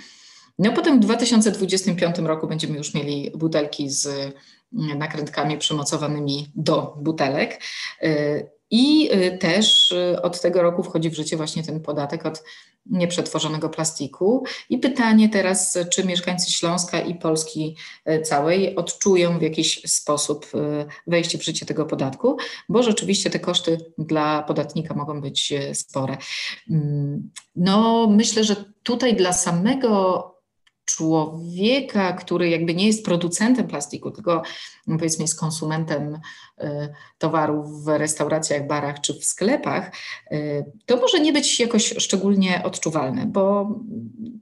No 0.58 0.72
potem 0.72 0.96
w 0.96 1.00
2025 1.00 2.18
roku 2.18 2.46
będziemy 2.46 2.78
już 2.78 2.94
mieli 2.94 3.30
butelki 3.34 3.90
z 3.90 4.34
nakrętkami 4.72 5.58
przymocowanymi 5.58 6.52
do 6.54 6.94
butelek. 7.00 7.60
Y, 8.72 8.76
I 8.76 9.10
też 9.38 9.94
od 10.22 10.40
tego 10.40 10.62
roku 10.62 10.82
wchodzi 10.82 11.10
w 11.10 11.14
życie 11.14 11.36
właśnie 11.36 11.62
ten 11.62 11.80
podatek 11.80 12.26
od 12.26 12.42
nieprzetworzonego 12.86 13.68
plastiku. 13.68 14.44
I 14.70 14.78
pytanie 14.78 15.28
teraz, 15.28 15.78
czy 15.90 16.04
mieszkańcy 16.04 16.52
Śląska 16.52 17.00
i 17.00 17.14
Polski 17.14 17.76
e, 18.04 18.22
całej 18.22 18.76
odczują 18.76 19.38
w 19.38 19.42
jakiś 19.42 19.82
sposób 19.86 20.46
wejście 21.06 21.38
w 21.38 21.44
życie 21.44 21.66
tego 21.66 21.86
podatku, 21.86 22.36
bo 22.68 22.82
rzeczywiście 22.82 23.30
te 23.30 23.40
koszty 23.40 23.78
dla 23.98 24.42
podatnika 24.42 24.94
mogą 24.94 25.20
być 25.20 25.52
spore. 25.74 26.16
Mm, 26.70 27.30
no, 27.56 28.06
myślę, 28.10 28.44
że 28.44 28.56
tutaj 28.82 29.16
dla 29.16 29.32
samego 29.32 30.31
człowieka, 30.96 32.12
który 32.12 32.48
jakby 32.48 32.74
nie 32.74 32.86
jest 32.86 33.04
producentem 33.04 33.68
plastiku, 33.68 34.10
tylko 34.10 34.42
no, 34.86 34.96
powiedzmy 34.96 35.24
jest 35.24 35.40
konsumentem 35.40 36.14
y, 36.14 36.68
towarów 37.18 37.84
w 37.84 37.88
restauracjach, 37.88 38.66
barach 38.66 39.00
czy 39.00 39.14
w 39.14 39.24
sklepach, 39.24 39.92
y, 40.32 40.64
to 40.86 40.96
może 40.96 41.20
nie 41.20 41.32
być 41.32 41.60
jakoś 41.60 41.94
szczególnie 41.98 42.62
odczuwalne, 42.64 43.26
bo 43.26 43.74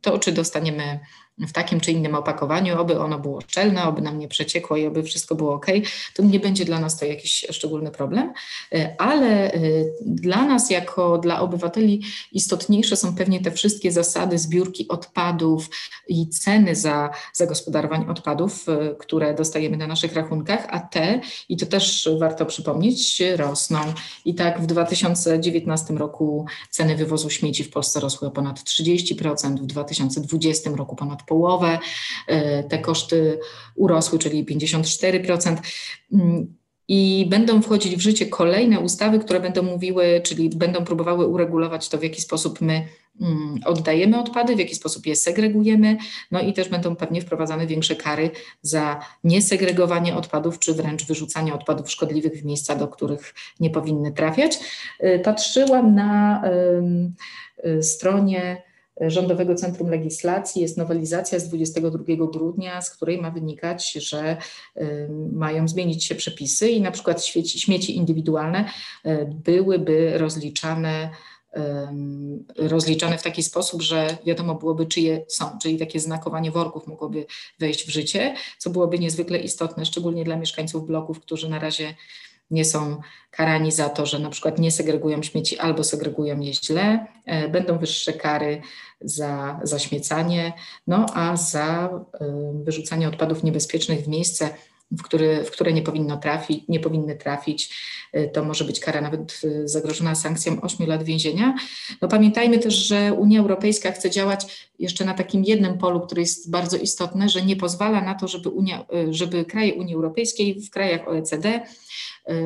to, 0.00 0.18
czy 0.18 0.32
dostaniemy 0.32 1.00
w 1.48 1.52
takim 1.52 1.80
czy 1.80 1.92
innym 1.92 2.14
opakowaniu, 2.14 2.80
oby 2.80 3.00
ono 3.00 3.18
było 3.18 3.40
szczelne, 3.40 3.84
oby 3.84 4.02
nam 4.02 4.18
nie 4.18 4.28
przeciekło 4.28 4.76
i 4.76 4.86
oby 4.86 5.02
wszystko 5.02 5.34
było 5.34 5.54
ok, 5.54 5.66
to 6.14 6.22
nie 6.22 6.40
będzie 6.40 6.64
dla 6.64 6.80
nas 6.80 6.98
to 6.98 7.04
jakiś 7.04 7.46
szczególny 7.50 7.90
problem, 7.90 8.32
e, 8.72 8.94
ale 8.98 9.52
e, 9.52 9.60
dla 10.06 10.46
nas, 10.46 10.70
jako 10.70 11.18
dla 11.18 11.40
obywateli, 11.40 12.02
istotniejsze 12.32 12.96
są 12.96 13.14
pewnie 13.14 13.40
te 13.40 13.50
wszystkie 13.50 13.92
zasady 13.92 14.38
zbiórki 14.38 14.88
odpadów 14.88 15.70
i 16.08 16.28
ceny 16.28 16.74
za 16.74 17.10
zagospodarowanie 17.32 18.08
odpadów, 18.08 18.68
e, 18.68 18.94
które 18.94 19.34
dostajemy 19.34 19.76
na 19.76 19.86
naszych 19.86 20.14
rachunkach, 20.14 20.66
a 20.70 20.80
te, 20.80 21.20
i 21.48 21.56
to 21.56 21.66
też 21.66 22.08
warto 22.18 22.46
przypomnieć, 22.46 23.22
rosną. 23.36 23.78
I 24.24 24.34
tak 24.34 24.60
w 24.60 24.66
2019 24.66 25.94
roku 25.94 26.46
ceny 26.70 26.96
wywozu 26.96 27.30
śmieci 27.30 27.64
w 27.64 27.70
Polsce 27.70 28.00
rosły 28.00 28.28
o 28.28 28.30
ponad 28.30 28.60
30%, 28.60 29.56
w 29.56 29.66
2020 29.66 30.70
roku 30.70 30.96
ponad 30.96 31.22
połowę, 31.30 31.78
e, 32.26 32.62
te 32.64 32.78
koszty 32.78 33.38
urosły, 33.74 34.18
czyli 34.18 34.44
54%. 34.44 35.56
Mm, 36.12 36.54
I 36.88 37.26
będą 37.30 37.62
wchodzić 37.62 37.96
w 37.96 38.00
życie 38.00 38.26
kolejne 38.26 38.80
ustawy, 38.80 39.18
które 39.18 39.40
będą 39.40 39.62
mówiły, 39.62 40.20
czyli 40.24 40.48
będą 40.48 40.84
próbowały 40.84 41.26
uregulować 41.26 41.88
to, 41.88 41.98
w 41.98 42.02
jaki 42.02 42.20
sposób 42.20 42.60
my 42.60 42.86
mm, 43.20 43.60
oddajemy 43.64 44.20
odpady, 44.20 44.56
w 44.56 44.58
jaki 44.58 44.74
sposób 44.74 45.06
je 45.06 45.16
segregujemy, 45.16 45.96
no 46.30 46.40
i 46.40 46.52
też 46.52 46.68
będą 46.68 46.96
pewnie 46.96 47.20
wprowadzane 47.20 47.66
większe 47.66 47.96
kary 47.96 48.30
za 48.62 49.00
niesegregowanie 49.24 50.16
odpadów, 50.16 50.58
czy 50.58 50.74
wręcz 50.74 51.06
wyrzucanie 51.06 51.54
odpadów 51.54 51.90
szkodliwych 51.90 52.42
w 52.42 52.44
miejsca, 52.44 52.76
do 52.76 52.88
których 52.88 53.34
nie 53.60 53.70
powinny 53.70 54.12
trafiać. 54.12 54.58
E, 54.98 55.18
patrzyłam 55.18 55.94
na 55.94 56.42
stronie 57.80 58.69
Rządowego 59.06 59.54
Centrum 59.54 59.90
Legislacji. 59.90 60.62
Jest 60.62 60.76
nowelizacja 60.76 61.38
z 61.38 61.48
22 61.48 61.98
grudnia, 62.32 62.82
z 62.82 62.90
której 62.90 63.20
ma 63.20 63.30
wynikać, 63.30 63.92
że 63.92 64.36
mają 65.32 65.68
zmienić 65.68 66.04
się 66.04 66.14
przepisy 66.14 66.70
i 66.70 66.80
na 66.80 66.90
przykład 66.90 67.24
śmieci, 67.24 67.96
indywidualne 67.96 68.64
y, 69.06 69.30
byłyby 69.44 70.18
rozliczane 70.18 71.10
rozliczane 72.56 73.18
w 73.18 73.22
taki 73.22 73.42
sposób, 73.42 73.82
że 73.82 74.16
wiadomo 74.26 74.54
byłoby, 74.54 74.86
czyje 74.86 75.24
są, 75.28 75.58
czyli 75.62 75.78
takie 75.78 76.00
znakowanie 76.00 76.50
worków 76.50 76.86
mogłoby 76.86 77.26
wejść 77.58 77.86
w 77.86 77.90
życie, 77.90 78.34
co 78.58 78.70
byłoby 78.70 78.98
niezwykle 78.98 79.38
istotne, 79.38 79.86
szczególnie 79.86 80.24
dla 80.24 80.36
mieszkańców 80.36 80.86
bloków, 80.86 81.20
którzy 81.20 81.48
na 81.48 81.58
razie 81.58 81.94
nie 82.50 82.64
są 82.64 83.00
karani 83.30 83.72
za 83.72 83.88
to, 83.88 84.06
że 84.06 84.18
na 84.18 84.30
przykład 84.30 84.58
nie 84.58 84.70
segregują 84.70 85.22
śmieci 85.22 85.58
albo 85.58 85.84
segregują 85.84 86.40
je 86.40 86.54
źle. 86.54 87.06
E, 87.26 87.48
będą 87.48 87.78
wyższe 87.78 88.12
kary 88.12 88.62
za 89.00 89.60
zaśmiecanie, 89.62 90.52
no 90.86 91.06
a 91.14 91.36
za 91.36 91.90
e, 92.20 92.52
wyrzucanie 92.64 93.08
odpadów 93.08 93.42
niebezpiecznych 93.44 94.00
w 94.00 94.08
miejsce, 94.08 94.48
w 94.90 95.02
które, 95.02 95.44
w 95.44 95.50
które 95.50 95.72
nie, 95.72 95.82
powinno 95.82 96.16
trafić, 96.16 96.64
nie 96.68 96.80
powinny 96.80 97.16
trafić, 97.16 97.74
e, 98.12 98.28
to 98.28 98.44
może 98.44 98.64
być 98.64 98.80
kara 98.80 99.00
nawet 99.00 99.40
zagrożona 99.64 100.14
sankcją 100.14 100.60
8 100.60 100.86
lat 100.86 101.02
więzienia. 101.02 101.54
No 102.02 102.08
pamiętajmy 102.08 102.58
też, 102.58 102.74
że 102.74 103.12
Unia 103.12 103.40
Europejska 103.40 103.92
chce 103.92 104.10
działać 104.10 104.70
jeszcze 104.78 105.04
na 105.04 105.14
takim 105.14 105.44
jednym 105.44 105.78
polu, 105.78 106.00
który 106.00 106.20
jest 106.20 106.50
bardzo 106.50 106.76
istotne, 106.76 107.28
że 107.28 107.42
nie 107.42 107.56
pozwala 107.56 108.00
na 108.00 108.14
to, 108.14 108.28
żeby, 108.28 108.48
Unia, 108.48 108.86
żeby 109.10 109.44
kraje 109.44 109.74
Unii 109.74 109.94
Europejskiej 109.94 110.60
w 110.60 110.70
krajach 110.70 111.08
OECD 111.08 111.60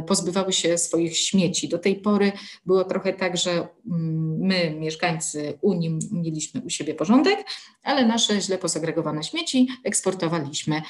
pozbywały 0.06 0.52
się 0.52 0.78
swoich 0.78 1.16
śmieci. 1.18 1.68
Do 1.68 1.78
tej 1.78 1.96
pory 1.96 2.32
było 2.66 2.84
trochę 2.84 3.12
tak, 3.12 3.36
że 3.36 3.50
mm, 3.50 4.38
my, 4.38 4.76
mieszkańcy 4.78 5.58
Unii, 5.60 5.98
mieliśmy 6.12 6.60
u 6.60 6.70
siebie 6.70 6.94
porządek, 6.94 7.46
ale 7.82 8.06
nasze 8.06 8.40
źle 8.40 8.58
posegregowane 8.58 9.24
śmieci 9.24 9.68
eksportowaliśmy. 9.84 10.82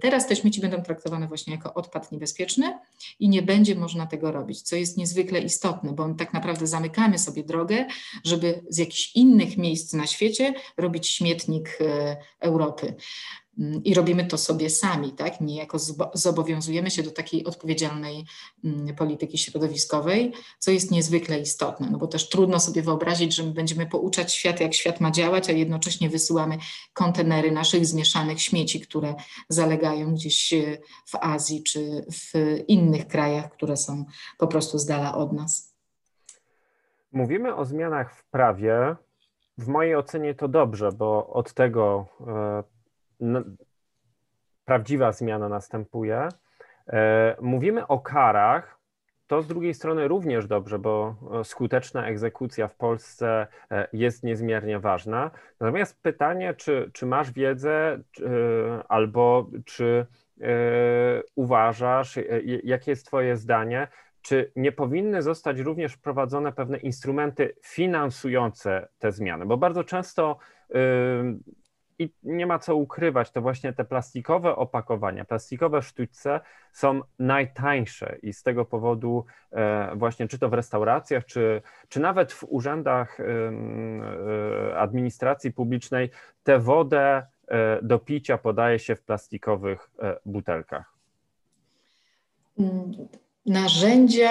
Teraz 0.00 0.26
te 0.26 0.36
śmieci 0.36 0.60
będą 0.60 0.82
traktowane 0.82 1.28
właśnie 1.28 1.52
jako 1.52 1.74
odpad 1.74 2.12
niebezpieczny 2.12 2.78
i 3.20 3.28
nie 3.28 3.42
będzie 3.42 3.74
można 3.74 4.06
tego 4.06 4.32
robić, 4.32 4.62
co 4.62 4.76
jest 4.76 4.96
niezwykle 4.96 5.40
istotne, 5.40 5.92
bo 5.92 6.14
tak 6.14 6.32
naprawdę 6.32 6.66
zamykamy 6.66 7.18
sobie 7.18 7.44
drogę, 7.44 7.86
żeby 8.24 8.62
z 8.68 8.78
jakichś 8.78 9.16
innych 9.16 9.56
miejsc 9.56 9.92
na 9.92 10.06
świecie 10.06 10.54
robić 10.76 11.08
śmietnik 11.08 11.78
e, 11.80 12.16
Europy. 12.40 12.94
Mm, 13.60 13.84
i 13.84 13.94
robimy 13.94 14.26
to 14.26 14.38
sobie 14.38 14.70
sami, 14.70 15.12
tak? 15.12 15.40
Niejako 15.40 15.78
zobowiązujemy 16.14 16.90
się 16.90 17.02
do 17.02 17.10
takiej 17.10 17.44
odpowiedzialnej 17.44 18.24
mm, 18.64 18.96
polityki 18.96 19.38
środowiskowej, 19.38 20.32
co 20.58 20.70
jest 20.70 20.90
niezwykle 20.90 21.38
istotne, 21.38 21.88
no 21.90 21.98
bo 21.98 22.06
też 22.06 22.28
trudno 22.28 22.60
sobie 22.60 22.82
wyobrazić, 22.82 23.34
że 23.34 23.42
my 23.42 23.50
będziemy 23.50 23.86
pouczać 23.86 24.34
świat, 24.34 24.60
jak 24.60 24.74
świat 24.74 25.00
ma 25.00 25.10
działać, 25.10 25.50
a 25.50 25.52
jednocześnie 25.52 26.08
wysyłamy 26.08 26.58
kontenery 26.92 27.52
naszych 27.52 27.86
zmieszanych 27.86 28.40
śmieci, 28.42 28.80
które 28.80 29.14
zalegają 29.48 30.14
gdzieś 30.14 30.52
e, 30.52 30.78
w 31.06 31.14
Azji 31.14 31.62
czy 31.62 32.04
w 32.12 32.58
innych 32.68 33.06
krajach, 33.08 33.50
które 33.50 33.76
są 33.76 34.04
po 34.38 34.46
prostu 34.46 34.78
z 34.78 34.86
dala 34.86 35.14
od 35.14 35.32
nas. 35.32 35.74
Mówimy 37.12 37.54
o 37.54 37.64
zmianach 37.64 38.14
w 38.14 38.24
prawie, 38.24 38.96
w 39.58 39.68
mojej 39.68 39.96
ocenie 39.96 40.34
to 40.34 40.48
dobrze, 40.48 40.92
bo 40.92 41.26
od 41.26 41.54
tego 41.54 42.06
prawdziwa 44.64 45.12
zmiana 45.12 45.48
następuje. 45.48 46.28
Mówimy 47.40 47.86
o 47.86 47.98
karach, 47.98 48.80
to 49.30 49.42
z 49.42 49.46
drugiej 49.46 49.74
strony 49.74 50.08
również 50.08 50.46
dobrze, 50.46 50.78
bo 50.78 51.14
e, 51.40 51.44
skuteczna 51.44 52.06
egzekucja 52.06 52.68
w 52.68 52.76
Polsce 52.76 53.46
e, 53.70 53.88
jest 53.92 54.22
niezmiernie 54.22 54.78
ważna. 54.78 55.30
Natomiast 55.60 56.02
pytanie, 56.02 56.54
czy, 56.54 56.90
czy 56.92 57.06
masz 57.06 57.32
wiedzę, 57.32 57.98
czy, 58.10 58.26
e, 58.26 58.84
albo 58.88 59.50
czy 59.64 60.06
uważasz, 61.34 62.18
jakie 62.64 62.90
jest 62.90 63.06
Twoje 63.06 63.36
zdanie, 63.36 63.88
czy 64.22 64.52
nie 64.56 64.72
powinny 64.72 65.22
zostać 65.22 65.58
również 65.58 65.92
wprowadzone 65.92 66.52
pewne 66.52 66.78
instrumenty 66.78 67.56
finansujące 67.62 68.88
te 68.98 69.12
zmiany? 69.12 69.46
Bo 69.46 69.56
bardzo 69.56 69.84
często 69.84 70.38
i 72.00 72.10
nie 72.22 72.46
ma 72.46 72.58
co 72.58 72.76
ukrywać, 72.76 73.30
to 73.30 73.40
właśnie 73.40 73.72
te 73.72 73.84
plastikowe 73.84 74.56
opakowania, 74.56 75.24
plastikowe 75.24 75.82
sztućce 75.82 76.40
są 76.72 77.00
najtańsze 77.18 78.18
i 78.22 78.32
z 78.32 78.42
tego 78.42 78.64
powodu 78.64 79.24
e, 79.52 79.96
właśnie 79.96 80.28
czy 80.28 80.38
to 80.38 80.48
w 80.48 80.54
restauracjach, 80.54 81.24
czy, 81.24 81.62
czy 81.88 82.00
nawet 82.00 82.32
w 82.32 82.44
urzędach 82.48 83.20
e, 83.20 83.24
administracji 84.78 85.52
publicznej 85.52 86.10
tę 86.42 86.58
wodę 86.58 87.26
e, 87.48 87.78
do 87.82 87.98
picia 87.98 88.38
podaje 88.38 88.78
się 88.78 88.96
w 88.96 89.02
plastikowych 89.02 89.90
butelkach. 90.26 90.92
Mm, 92.58 92.92
narzędzia 93.46 94.30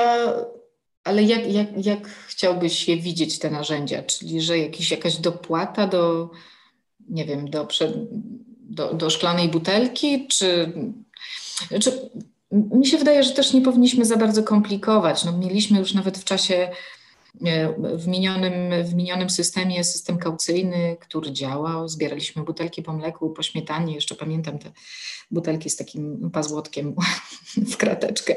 ale 1.03 1.23
jak, 1.23 1.53
jak, 1.53 1.85
jak 1.85 2.07
chciałbyś 2.07 2.87
je 2.87 2.97
widzieć, 2.97 3.39
te 3.39 3.49
narzędzia? 3.49 4.03
Czyli, 4.03 4.41
że 4.41 4.57
jakiś, 4.57 4.91
jakaś 4.91 5.17
dopłata 5.17 5.87
do, 5.87 6.29
nie 7.09 7.25
wiem, 7.25 7.49
do, 7.49 7.67
do, 8.59 8.93
do 8.93 9.09
szklanej 9.09 9.49
butelki, 9.49 10.27
czy, 10.27 10.73
czy 11.81 12.09
mi 12.51 12.87
się 12.87 12.97
wydaje, 12.97 13.23
że 13.23 13.31
też 13.31 13.53
nie 13.53 13.61
powinniśmy 13.61 14.05
za 14.05 14.17
bardzo 14.17 14.43
komplikować. 14.43 15.25
No, 15.25 15.37
mieliśmy 15.37 15.79
już 15.79 15.93
nawet 15.93 16.17
w 16.17 16.23
czasie 16.23 16.69
w 17.93 18.07
minionym, 18.07 18.83
w 18.83 18.93
minionym 18.95 19.29
systemie 19.29 19.83
system 19.83 20.17
kaucyjny, 20.17 20.97
który 20.99 21.31
działał. 21.31 21.87
Zbieraliśmy 21.87 22.43
butelki 22.43 22.81
po 22.81 22.93
mleku, 22.93 23.29
po 23.29 23.43
śmietanie. 23.43 23.95
Jeszcze 23.95 24.15
pamiętam 24.15 24.59
te 24.59 24.71
butelki 25.31 25.69
z 25.69 25.75
takim 25.75 26.31
pazłotkiem 26.31 26.95
w 27.71 27.77
krateczkę 27.77 28.35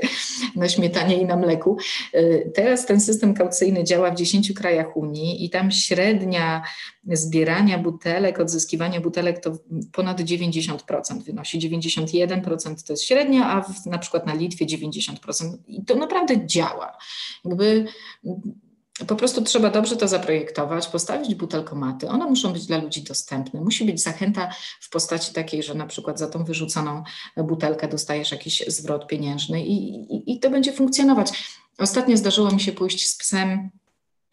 na 0.57 0.69
śmietanie 0.69 1.17
i 1.17 1.25
na 1.25 1.37
mleku. 1.37 1.77
E, 2.13 2.39
teraz 2.39 2.87
ten 2.87 3.01
system 3.01 3.35
kaucyjny 3.35 3.85
działa 3.85 4.11
w 4.11 4.15
10 4.15 4.53
krajach 4.53 4.97
Unii 4.97 5.45
i 5.45 5.51
tam 5.51 5.71
średnia 5.71 6.63
zbierania 7.13 7.79
butelek, 7.79 8.41
odzyskiwania 8.41 9.01
butelek 9.01 9.41
to 9.41 9.59
ponad 9.93 10.21
90% 10.21 11.23
wynosi. 11.23 11.61
91% 11.61 12.87
to 12.87 12.93
jest 12.93 13.05
średnia, 13.05 13.51
a 13.51 13.63
w, 13.63 13.87
na 13.87 13.99
przykład 13.99 14.27
na 14.27 14.35
Litwie 14.35 14.67
90%. 14.67 15.57
I 15.67 15.85
to 15.85 15.95
naprawdę 15.95 16.47
działa. 16.47 16.97
Jakby 17.45 17.87
po 19.07 19.17
prostu 19.17 19.43
trzeba 19.43 19.71
dobrze 19.71 19.97
to 19.97 20.09
zaprojektować, 20.09 20.87
postawić 20.87 21.35
butelkomaty. 21.35 22.09
One 22.09 22.27
muszą 22.27 22.53
być 22.53 22.67
dla 22.67 22.79
ludzi 22.79 23.03
dostępne. 23.03 23.61
Musi 23.61 23.85
być 23.85 24.03
zachęta 24.03 24.51
w 24.81 24.91
postaci 24.91 25.33
takiej, 25.33 25.63
że 25.63 25.75
na 25.75 25.87
przykład 25.87 26.19
za 26.19 26.29
tą 26.29 26.45
wyrzuconą 26.45 27.03
butelkę 27.37 27.89
dostajesz 27.89 28.33
jakiś 28.33 28.65
zwrot 28.67 29.07
pieniężny 29.07 29.65
i, 29.65 29.95
i, 30.15 30.33
i 30.33 30.41
to 30.41 30.51
będzie 30.51 30.73
funkcjonować. 30.73 31.33
Ostatnio 31.79 32.17
zdarzyło 32.17 32.51
mi 32.51 32.61
się 32.61 32.73
pójść 32.73 33.09
z 33.09 33.17
psem 33.17 33.71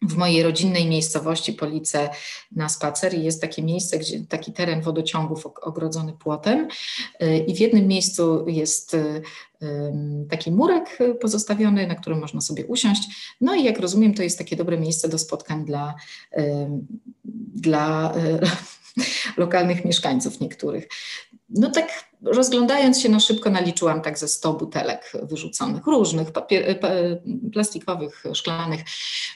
w 0.02 0.16
mojej 0.16 0.42
rodzinnej 0.42 0.86
miejscowości 0.86 1.52
Police 1.52 2.10
na 2.52 2.68
spacer 2.68 3.14
i 3.14 3.24
jest 3.24 3.40
takie 3.40 3.62
miejsce, 3.62 3.98
gdzie 3.98 4.20
taki 4.28 4.52
teren 4.52 4.82
wodociągów 4.82 5.46
ogrodzony 5.46 6.12
płotem 6.12 6.68
y, 7.22 7.38
i 7.38 7.54
w 7.54 7.60
jednym 7.60 7.86
miejscu 7.86 8.48
jest 8.48 8.94
y, 8.94 9.22
taki 10.30 10.52
murek 10.52 10.98
pozostawiony, 11.20 11.86
na 11.86 11.94
którym 11.94 12.18
można 12.18 12.40
sobie 12.40 12.66
usiąść. 12.66 13.02
No 13.40 13.54
i 13.54 13.64
jak 13.64 13.78
rozumiem, 13.78 14.14
to 14.14 14.22
jest 14.22 14.38
takie 14.38 14.56
dobre 14.56 14.78
miejsce 14.78 15.08
do 15.08 15.18
spotkań 15.18 15.64
dla, 15.64 15.94
dla 17.54 18.14
y, 18.16 18.40
lokalnych 19.40 19.84
mieszkańców 19.84 20.40
niektórych. 20.40 20.88
No 21.50 21.70
tak 21.70 22.09
rozglądając 22.22 23.00
się 23.00 23.08
na 23.08 23.20
szybko 23.20 23.50
naliczyłam 23.50 24.02
tak 24.02 24.18
ze 24.18 24.28
100 24.28 24.52
butelek 24.52 25.12
wyrzuconych, 25.22 25.86
różnych, 25.86 26.32
papier, 26.32 26.78
plastikowych, 27.52 28.24
szklanych. 28.34 28.80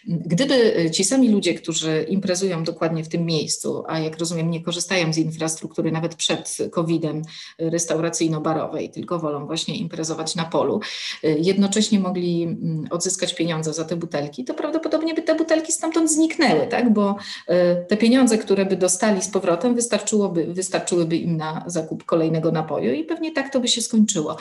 Gdyby 0.07 0.90
ci 0.90 1.05
sami 1.05 1.29
ludzie, 1.29 1.55
którzy 1.55 2.07
imprezują 2.09 2.64
dokładnie 2.64 3.05
w 3.05 3.09
tym 3.09 3.27
miejscu, 3.27 3.85
a 3.88 3.99
jak 3.99 4.18
rozumiem 4.18 4.51
nie 4.51 4.62
korzystają 4.62 5.12
z 5.12 5.18
infrastruktury 5.18 5.92
nawet 5.92 6.14
przed 6.14 6.59
COVID-em 6.70 7.23
restauracyjno-barowej, 7.59 8.90
tylko 8.90 9.18
wolą 9.18 9.47
właśnie 9.47 9.77
imprezować 9.77 10.35
na 10.35 10.44
polu, 10.44 10.81
jednocześnie 11.23 12.01
mogli 12.01 12.42
mm, 12.42 12.87
odzyskać 12.90 13.35
pieniądze 13.35 13.73
za 13.73 13.85
te 13.85 13.97
butelki, 13.97 14.44
to 14.44 14.55
prawdopodobnie 14.55 15.14
by 15.14 15.23
te 15.23 15.35
butelki 15.35 15.73
stamtąd 15.73 16.11
zniknęły, 16.11 16.66
tak? 16.66 16.92
bo 16.92 17.16
e, 17.47 17.77
te 17.77 17.97
pieniądze, 17.97 18.38
które 18.38 18.66
by 18.66 18.77
dostali 18.77 19.23
z 19.23 19.29
powrotem 19.29 19.75
wystarczyłoby, 19.75 20.47
wystarczyłyby 20.47 21.16
im 21.16 21.37
na 21.37 21.64
zakup 21.66 22.05
kolejnego 22.05 22.53
napoju 22.53 22.74
i 22.79 23.05
pewnie 23.05 23.33
tak 23.33 23.53
to 23.53 23.61
by 23.61 23.69
się 23.69 23.83
skończyło. 23.83 24.37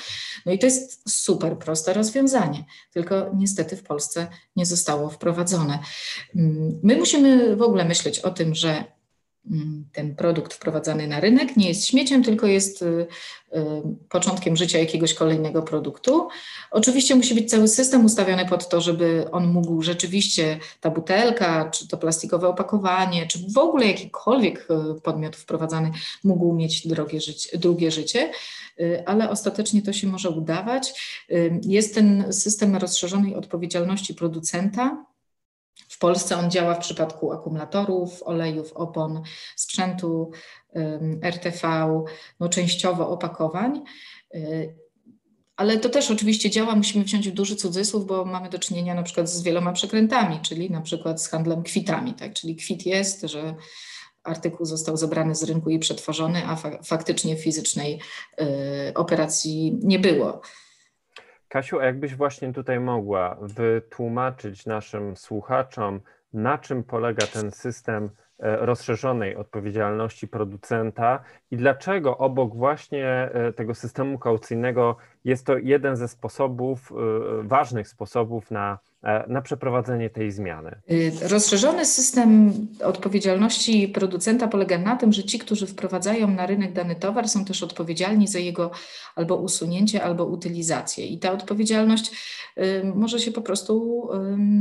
No 0.45 0.51
i 0.51 0.59
to 0.59 0.65
jest 0.65 1.09
super 1.09 1.57
proste 1.57 1.93
rozwiązanie, 1.93 2.63
tylko 2.93 3.31
niestety 3.35 3.75
w 3.75 3.83
Polsce 3.83 4.27
nie 4.55 4.65
zostało 4.65 5.09
wprowadzone. 5.09 5.79
Mm, 6.35 6.79
my 6.83 6.97
musimy 6.97 7.55
w 7.55 7.61
ogóle 7.61 7.85
myśleć 7.85 8.19
o 8.19 8.31
tym, 8.31 8.55
że 8.55 8.83
ten 9.93 10.15
produkt 10.15 10.53
wprowadzany 10.53 11.07
na 11.07 11.19
rynek 11.19 11.57
nie 11.57 11.67
jest 11.67 11.85
śmieciem, 11.85 12.23
tylko 12.23 12.47
jest 12.47 12.81
y, 12.81 12.85
y, 12.85 13.07
początkiem 14.09 14.55
życia 14.55 14.79
jakiegoś 14.79 15.13
kolejnego 15.13 15.61
produktu. 15.61 16.27
Oczywiście 16.71 17.15
musi 17.15 17.35
być 17.35 17.49
cały 17.49 17.67
system 17.67 18.05
ustawiony 18.05 18.45
pod 18.45 18.69
to, 18.69 18.81
żeby 18.81 19.25
on 19.31 19.47
mógł 19.47 19.81
rzeczywiście, 19.81 20.59
ta 20.81 20.89
butelka, 20.89 21.69
czy 21.69 21.87
to 21.87 21.97
plastikowe 21.97 22.47
opakowanie, 22.47 23.27
czy 23.27 23.39
w 23.53 23.57
ogóle 23.57 23.87
jakikolwiek 23.87 24.67
y, 24.97 25.01
podmiot 25.01 25.35
wprowadzany 25.35 25.91
mógł 26.23 26.53
mieć 26.53 26.87
drogie 26.87 27.21
życie, 27.21 27.57
drugie 27.57 27.91
życie, 27.91 28.31
ale 29.05 29.29
ostatecznie 29.29 29.81
to 29.81 29.93
się 29.93 30.07
może 30.07 30.29
udawać. 30.29 30.93
Jest 31.63 31.95
ten 31.95 32.33
system 32.33 32.75
rozszerzonej 32.75 33.35
odpowiedzialności 33.35 34.13
producenta, 34.13 35.05
w 35.93 35.97
Polsce 35.97 36.37
on 36.37 36.51
działa 36.51 36.73
w 36.73 36.79
przypadku 36.79 37.31
akumulatorów, 37.31 38.23
olejów, 38.23 38.73
opon, 38.73 39.21
sprzętu 39.55 40.31
RTV, 41.21 41.67
no 42.39 42.49
częściowo 42.49 43.09
opakowań. 43.09 43.83
Y, 44.35 44.75
ale 45.55 45.77
to 45.77 45.89
też 45.89 46.11
oczywiście 46.11 46.49
działa, 46.49 46.75
musimy 46.75 47.03
wziąć 47.03 47.29
w 47.29 47.33
duży 47.33 47.55
cudzysłów, 47.55 48.05
bo 48.05 48.25
mamy 48.25 48.49
do 48.49 48.59
czynienia 48.59 48.95
na 48.95 49.03
przykład 49.03 49.29
z 49.29 49.41
wieloma 49.41 49.73
przekrętami, 49.73 50.39
czyli 50.41 50.71
na 50.71 50.81
przykład 50.81 51.21
z 51.21 51.27
handlem 51.27 51.63
kwitami, 51.63 52.13
tak? 52.13 52.33
czyli 52.33 52.55
kwit 52.55 52.85
jest, 52.85 53.21
że 53.21 53.55
artykuł 54.23 54.65
został 54.65 54.97
zebrany 54.97 55.35
z 55.35 55.43
rynku 55.43 55.69
i 55.69 55.79
przetworzony, 55.79 56.47
a 56.47 56.55
fa 56.55 56.83
faktycznie 56.83 57.35
fizycznej 57.35 57.99
y, 58.41 58.93
operacji 58.93 59.79
nie 59.83 59.99
było. 59.99 60.41
Kasiu, 61.53 61.79
a 61.79 61.85
jakbyś 61.85 62.15
właśnie 62.15 62.53
tutaj 62.53 62.79
mogła 62.79 63.37
wytłumaczyć 63.41 64.65
naszym 64.65 65.17
słuchaczom, 65.17 66.01
na 66.33 66.57
czym 66.57 66.83
polega 66.83 67.27
ten 67.27 67.51
system 67.51 68.09
e, 68.39 68.55
rozszerzonej 68.65 69.35
odpowiedzialności 69.35 70.27
producenta 70.27 71.23
i 71.51 71.57
dlaczego 71.57 72.17
obok 72.17 72.55
właśnie 72.55 73.07
e, 73.07 73.53
tego 73.53 73.75
systemu 73.75 74.19
kaucyjnego 74.19 74.97
jest 75.25 75.45
to 75.45 75.57
jeden 75.57 75.95
ze 75.95 76.07
sposobów, 76.07 76.91
e, 76.91 77.47
ważnych 77.47 77.87
sposobów 77.87 78.51
na 78.51 78.79
E, 79.03 79.25
na 79.27 79.41
przeprowadzenie 79.41 80.09
tej 80.09 80.31
zmiany? 80.31 80.75
Y, 80.91 81.11
rozszerzony 81.21 81.85
system 81.85 82.53
odpowiedzialności 82.83 83.87
producenta 83.87 84.47
polega 84.47 84.77
na 84.77 84.95
tym, 84.95 85.13
że 85.13 85.23
ci, 85.23 85.39
którzy 85.39 85.67
wprowadzają 85.67 86.27
na 86.27 86.45
rynek 86.45 86.73
dany 86.73 86.95
towar, 86.95 87.29
są 87.29 87.45
też 87.45 87.63
odpowiedzialni 87.63 88.27
za 88.27 88.39
jego 88.39 88.71
albo 89.15 89.35
usunięcie, 89.35 90.03
albo 90.03 90.25
utylizację. 90.25 91.05
I 91.05 91.19
ta 91.19 91.31
odpowiedzialność 91.31 92.11
y, 92.57 92.91
może 92.95 93.19
się 93.19 93.31
po 93.31 93.41
prostu 93.41 94.07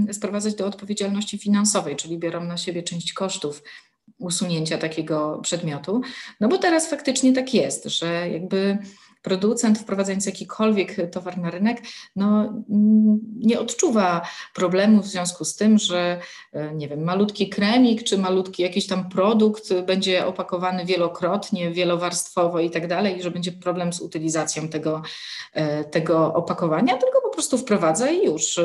y, 0.09 0.14
sprowadzać 0.14 0.55
do 0.55 0.66
odpowiedzialności 0.66 1.38
finansowej, 1.38 1.96
czyli 1.96 2.18
biorą 2.18 2.44
na 2.44 2.57
siebie 2.57 2.83
część 2.83 3.12
kosztów 3.12 3.62
usunięcia 4.18 4.79
takiego 4.79 5.38
przedmiotu. 5.42 6.01
No 6.40 6.48
bo 6.48 6.59
teraz 6.59 6.90
faktycznie 6.90 7.33
tak 7.33 7.55
jest, 7.55 7.85
że 7.85 8.29
jakby 8.29 8.79
producent 9.23 9.79
wprowadzając 9.79 10.27
jakikolwiek 10.27 11.11
towar 11.11 11.39
na 11.39 11.51
rynek, 11.51 11.83
no, 12.17 12.53
nie 13.39 13.61
odczuwa 13.61 14.27
problemu 14.55 15.03
w 15.03 15.07
związku 15.07 15.45
z 15.45 15.57
tym, 15.57 15.79
że 15.79 16.21
e, 16.53 16.75
nie 16.75 16.89
wiem, 16.89 17.05
malutki 17.05 17.49
kremik 17.49 18.03
czy 18.03 18.19
malutki 18.19 18.63
jakiś 18.63 18.87
tam 18.87 19.09
produkt 19.09 19.75
będzie 19.75 20.27
opakowany 20.27 20.85
wielokrotnie, 20.85 21.71
wielowarstwowo 21.71 22.61
i 22.61 22.71
tak 22.71 22.89
dalej, 22.89 23.19
i 23.19 23.23
że 23.23 23.31
będzie 23.31 23.53
problem 23.53 23.93
z 23.93 24.01
utylizacją 24.01 24.69
tego, 24.69 25.03
e, 25.53 25.85
tego 25.85 26.35
opakowania, 26.35 26.97
tylko 26.97 27.22
prostu 27.33 27.59
wprowadza 27.59 28.11
i 28.11 28.27
już. 28.27 28.61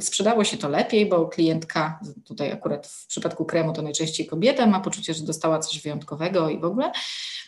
Sprzedało 0.00 0.44
się 0.44 0.56
to 0.56 0.68
lepiej, 0.68 1.06
bo 1.06 1.26
klientka, 1.26 2.00
tutaj 2.24 2.52
akurat 2.52 2.86
w 2.86 3.06
przypadku 3.06 3.44
kremu 3.44 3.72
to 3.72 3.82
najczęściej 3.82 4.26
kobieta, 4.26 4.66
ma 4.66 4.80
poczucie, 4.80 5.14
że 5.14 5.24
dostała 5.24 5.58
coś 5.58 5.82
wyjątkowego 5.82 6.48
i 6.48 6.60
w 6.60 6.64
ogóle 6.64 6.92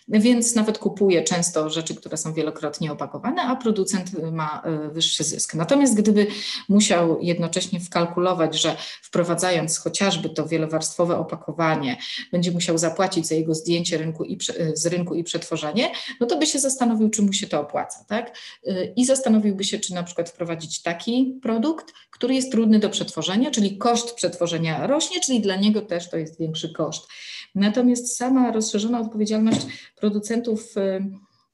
więc 0.09 0.55
nawet 0.55 0.79
kupuje 0.79 1.23
często 1.25 1.71
rzeczy, 1.71 1.95
które 1.95 2.17
są 2.17 2.33
wielokrotnie 2.33 2.93
opakowane, 2.93 3.43
a 3.43 3.57
producent 3.57 4.33
ma 4.33 4.63
e, 4.65 4.89
wyższy 4.89 5.25
zysk. 5.25 5.55
Natomiast 5.55 5.95
gdyby 5.95 6.27
musiał 6.69 7.19
jednocześnie 7.21 7.81
wkalkulować, 7.81 8.61
że 8.61 8.77
wprowadzając 9.03 9.79
chociażby 9.79 10.29
to 10.31 10.47
wielowarstwowe 10.47 11.19
opakowanie, 11.19 11.97
będzie 12.33 12.53
musiał 12.53 12.79
zapłacić 12.79 13.27
za 13.27 13.35
jego 13.35 13.55
zdjęcie 13.55 13.99
rynku 13.99 14.25
i, 14.25 14.39
z 14.75 14.87
rynku 14.87 15.15
i 15.15 15.25
przetworzenie, 15.25 15.91
no 16.21 16.27
to 16.27 16.39
by 16.39 16.47
się 16.47 16.59
zastanowił, 16.59 17.11
czy 17.11 17.23
mu 17.23 17.33
się 17.33 17.47
to 17.47 17.61
opłaca. 17.61 18.05
Tak? 18.09 18.37
E, 18.67 18.85
I 18.85 19.05
zastanowiłby 19.05 19.65
się, 19.65 19.79
czy 19.79 19.95
na 19.95 20.03
przykład 20.03 20.31
wprowadzić 20.47 20.83
taki 20.83 21.39
produkt, 21.43 21.93
który 22.11 22.35
jest 22.35 22.53
trudny 22.53 22.79
do 22.79 22.91
przetworzenia, 22.91 23.51
czyli 23.51 23.79
koszt 23.79 24.15
przetworzenia 24.15 24.87
rośnie, 24.87 25.21
czyli 25.21 25.41
dla 25.41 25.57
niego 25.57 25.83
też 25.83 26.11
to 26.11 26.17
jest 26.17 26.39
większy 26.39 26.73
koszt. 26.73 27.09
Natomiast 27.55 28.17
sama 28.17 28.53
rozszerzona 28.53 29.01
odpowiedzialność 29.01 29.67
producentów 29.97 30.77
y, 30.77 31.05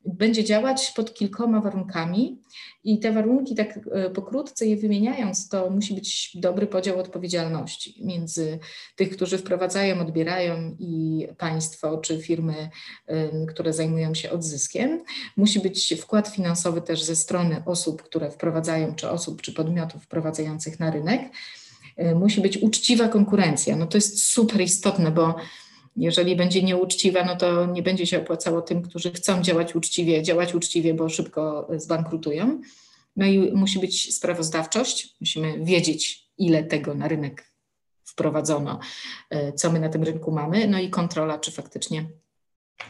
będzie 0.04 0.44
działać 0.44 0.90
pod 0.90 1.14
kilkoma 1.14 1.60
warunkami 1.60 2.38
i 2.84 2.98
te 2.98 3.12
warunki, 3.12 3.54
tak 3.54 3.76
y, 3.76 4.10
pokrótce 4.10 4.66
je 4.66 4.76
wymieniając, 4.76 5.48
to 5.48 5.70
musi 5.70 5.94
być 5.94 6.30
dobry 6.34 6.66
podział 6.66 6.98
odpowiedzialności 6.98 7.94
między 8.04 8.58
tych, 8.96 9.16
którzy 9.16 9.38
wprowadzają, 9.38 10.00
odbierają 10.00 10.76
i 10.78 11.26
państwo 11.38 11.98
czy 11.98 12.22
firmy, 12.22 12.70
które 13.48 13.72
zajmują 13.72 14.14
się 14.14 14.30
odzyskiem. 14.30 15.04
Musi 15.36 15.60
być 15.60 15.94
wkład 16.00 16.28
finansowy 16.28 16.82
też 16.82 17.02
ze 17.02 17.16
strony 17.16 17.62
osób, 17.66 18.02
które 18.02 18.30
wprowadzają, 18.30 18.94
czy 18.94 19.10
osób, 19.10 19.42
czy 19.42 19.52
podmiotów 19.52 20.02
wprowadzających 20.04 20.80
na 20.80 20.90
rynek. 20.90 21.22
Musi 22.14 22.40
być 22.40 22.58
uczciwa 22.58 23.08
konkurencja. 23.08 23.76
No 23.76 23.86
to 23.86 23.96
jest 23.96 24.22
super 24.22 24.60
istotne, 24.60 25.10
bo 25.10 25.34
jeżeli 25.96 26.36
będzie 26.36 26.62
nieuczciwa, 26.62 27.24
no 27.24 27.36
to 27.36 27.66
nie 27.66 27.82
będzie 27.82 28.06
się 28.06 28.20
opłacało 28.20 28.62
tym, 28.62 28.82
którzy 28.82 29.12
chcą 29.12 29.42
działać 29.42 29.74
uczciwie, 29.74 30.22
działać 30.22 30.54
uczciwie, 30.54 30.94
bo 30.94 31.08
szybko 31.08 31.68
zbankrutują. 31.76 32.60
No 33.16 33.26
i 33.26 33.52
musi 33.52 33.78
być 33.78 34.14
sprawozdawczość, 34.14 35.16
musimy 35.20 35.64
wiedzieć, 35.64 36.28
ile 36.38 36.64
tego 36.64 36.94
na 36.94 37.08
rynek 37.08 37.52
wprowadzono, 38.04 38.80
e, 39.30 39.52
co 39.52 39.72
my 39.72 39.80
na 39.80 39.88
tym 39.88 40.02
rynku 40.02 40.32
mamy, 40.32 40.68
no 40.68 40.78
i 40.78 40.90
kontrola, 40.90 41.38
czy 41.38 41.52
faktycznie 41.52 42.06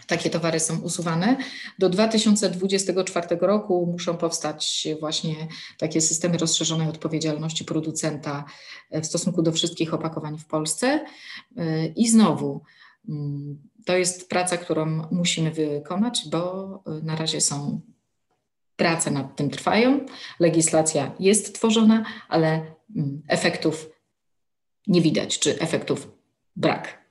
takie 0.07 0.31
towary 0.31 0.61
są 0.61 0.81
usuwane. 0.81 1.37
Do 1.79 1.89
2024 1.89 3.27
roku 3.41 3.87
muszą 3.93 4.17
powstać 4.17 4.89
właśnie 5.01 5.35
takie 5.79 6.01
systemy 6.01 6.39
rozszerzonej 6.39 6.89
odpowiedzialności 6.89 7.65
producenta 7.65 8.45
e, 8.91 9.01
w 9.01 9.07
stosunku 9.07 9.43
do 9.43 9.53
wszystkich 9.53 9.95
opakowań 9.95 10.39
w 10.39 10.47
Polsce. 10.47 11.05
E, 11.57 11.87
I 11.87 12.09
znowu, 12.09 12.63
to 13.87 13.97
jest 13.97 14.29
praca, 14.29 14.57
którą 14.57 14.87
musimy 15.11 15.51
wykonać, 15.51 16.29
bo 16.31 16.83
y, 17.01 17.03
na 17.03 17.17
razie 17.17 17.41
są 17.41 17.81
prace 18.77 19.11
nad 19.11 19.37
tym 19.37 19.51
trwają, 19.51 20.07
legislacja 20.41 21.13
jest 21.19 21.55
tworzona, 21.55 22.05
ale 22.29 22.49
mm, 22.97 23.23
efektów 23.29 23.91
nie 24.87 25.01
widać, 25.01 25.39
czy 25.39 25.61
efektów 25.61 26.09
brak. 26.57 27.03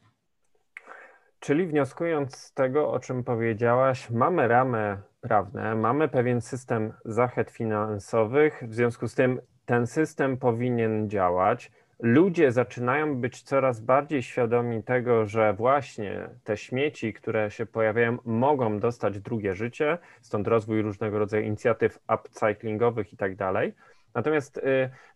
Czyli 1.39 1.67
wnioskując 1.67 2.35
z 2.35 2.53
tego, 2.53 2.91
o 2.91 2.99
czym 2.99 3.23
powiedziałaś, 3.23 4.09
mamy 4.09 4.47
ramy 4.47 5.01
prawne, 5.21 5.75
mamy 5.75 6.09
pewien 6.09 6.41
system 6.41 6.93
zachęt 7.05 7.51
finansowych, 7.51 8.63
w 8.67 8.73
związku 8.73 9.07
z 9.07 9.15
tym 9.15 9.41
ten 9.65 9.87
system 9.87 10.37
powinien 10.37 11.09
działać 11.09 11.71
ludzie 12.01 12.51
zaczynają 12.51 13.15
być 13.15 13.41
coraz 13.41 13.79
bardziej 13.79 14.23
świadomi 14.23 14.83
tego, 14.83 15.25
że 15.25 15.53
właśnie 15.53 16.29
te 16.43 16.57
śmieci, 16.57 17.13
które 17.13 17.51
się 17.51 17.65
pojawiają, 17.65 18.17
mogą 18.25 18.79
dostać 18.79 19.19
drugie 19.19 19.55
życie, 19.55 19.97
stąd 20.21 20.47
rozwój 20.47 20.81
różnego 20.81 21.19
rodzaju 21.19 21.43
inicjatyw 21.43 21.99
upcyclingowych 22.13 23.13
i 23.13 23.17
tak 23.17 23.35
dalej. 23.35 23.73
Natomiast 24.15 24.57
y, 24.57 24.61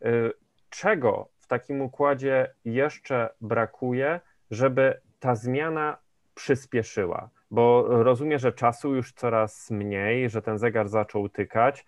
y, 0.06 0.34
czego 0.70 1.30
w 1.38 1.48
takim 1.48 1.82
układzie 1.82 2.54
jeszcze 2.66 3.30
brakuje, 3.42 4.20
żeby 4.52 5.02
ta 5.20 5.36
zmiana 5.36 5.98
przyspieszyła? 6.36 7.30
Bo 7.52 7.86
rozumiem, 8.04 8.40
że 8.40 8.54
czasu 8.54 8.96
już 8.96 9.14
coraz 9.14 9.72
mniej, 9.72 10.30
że 10.30 10.42
ten 10.42 10.58
zegar 10.58 10.88
zaczął 10.88 11.30
tykać. 11.30 11.86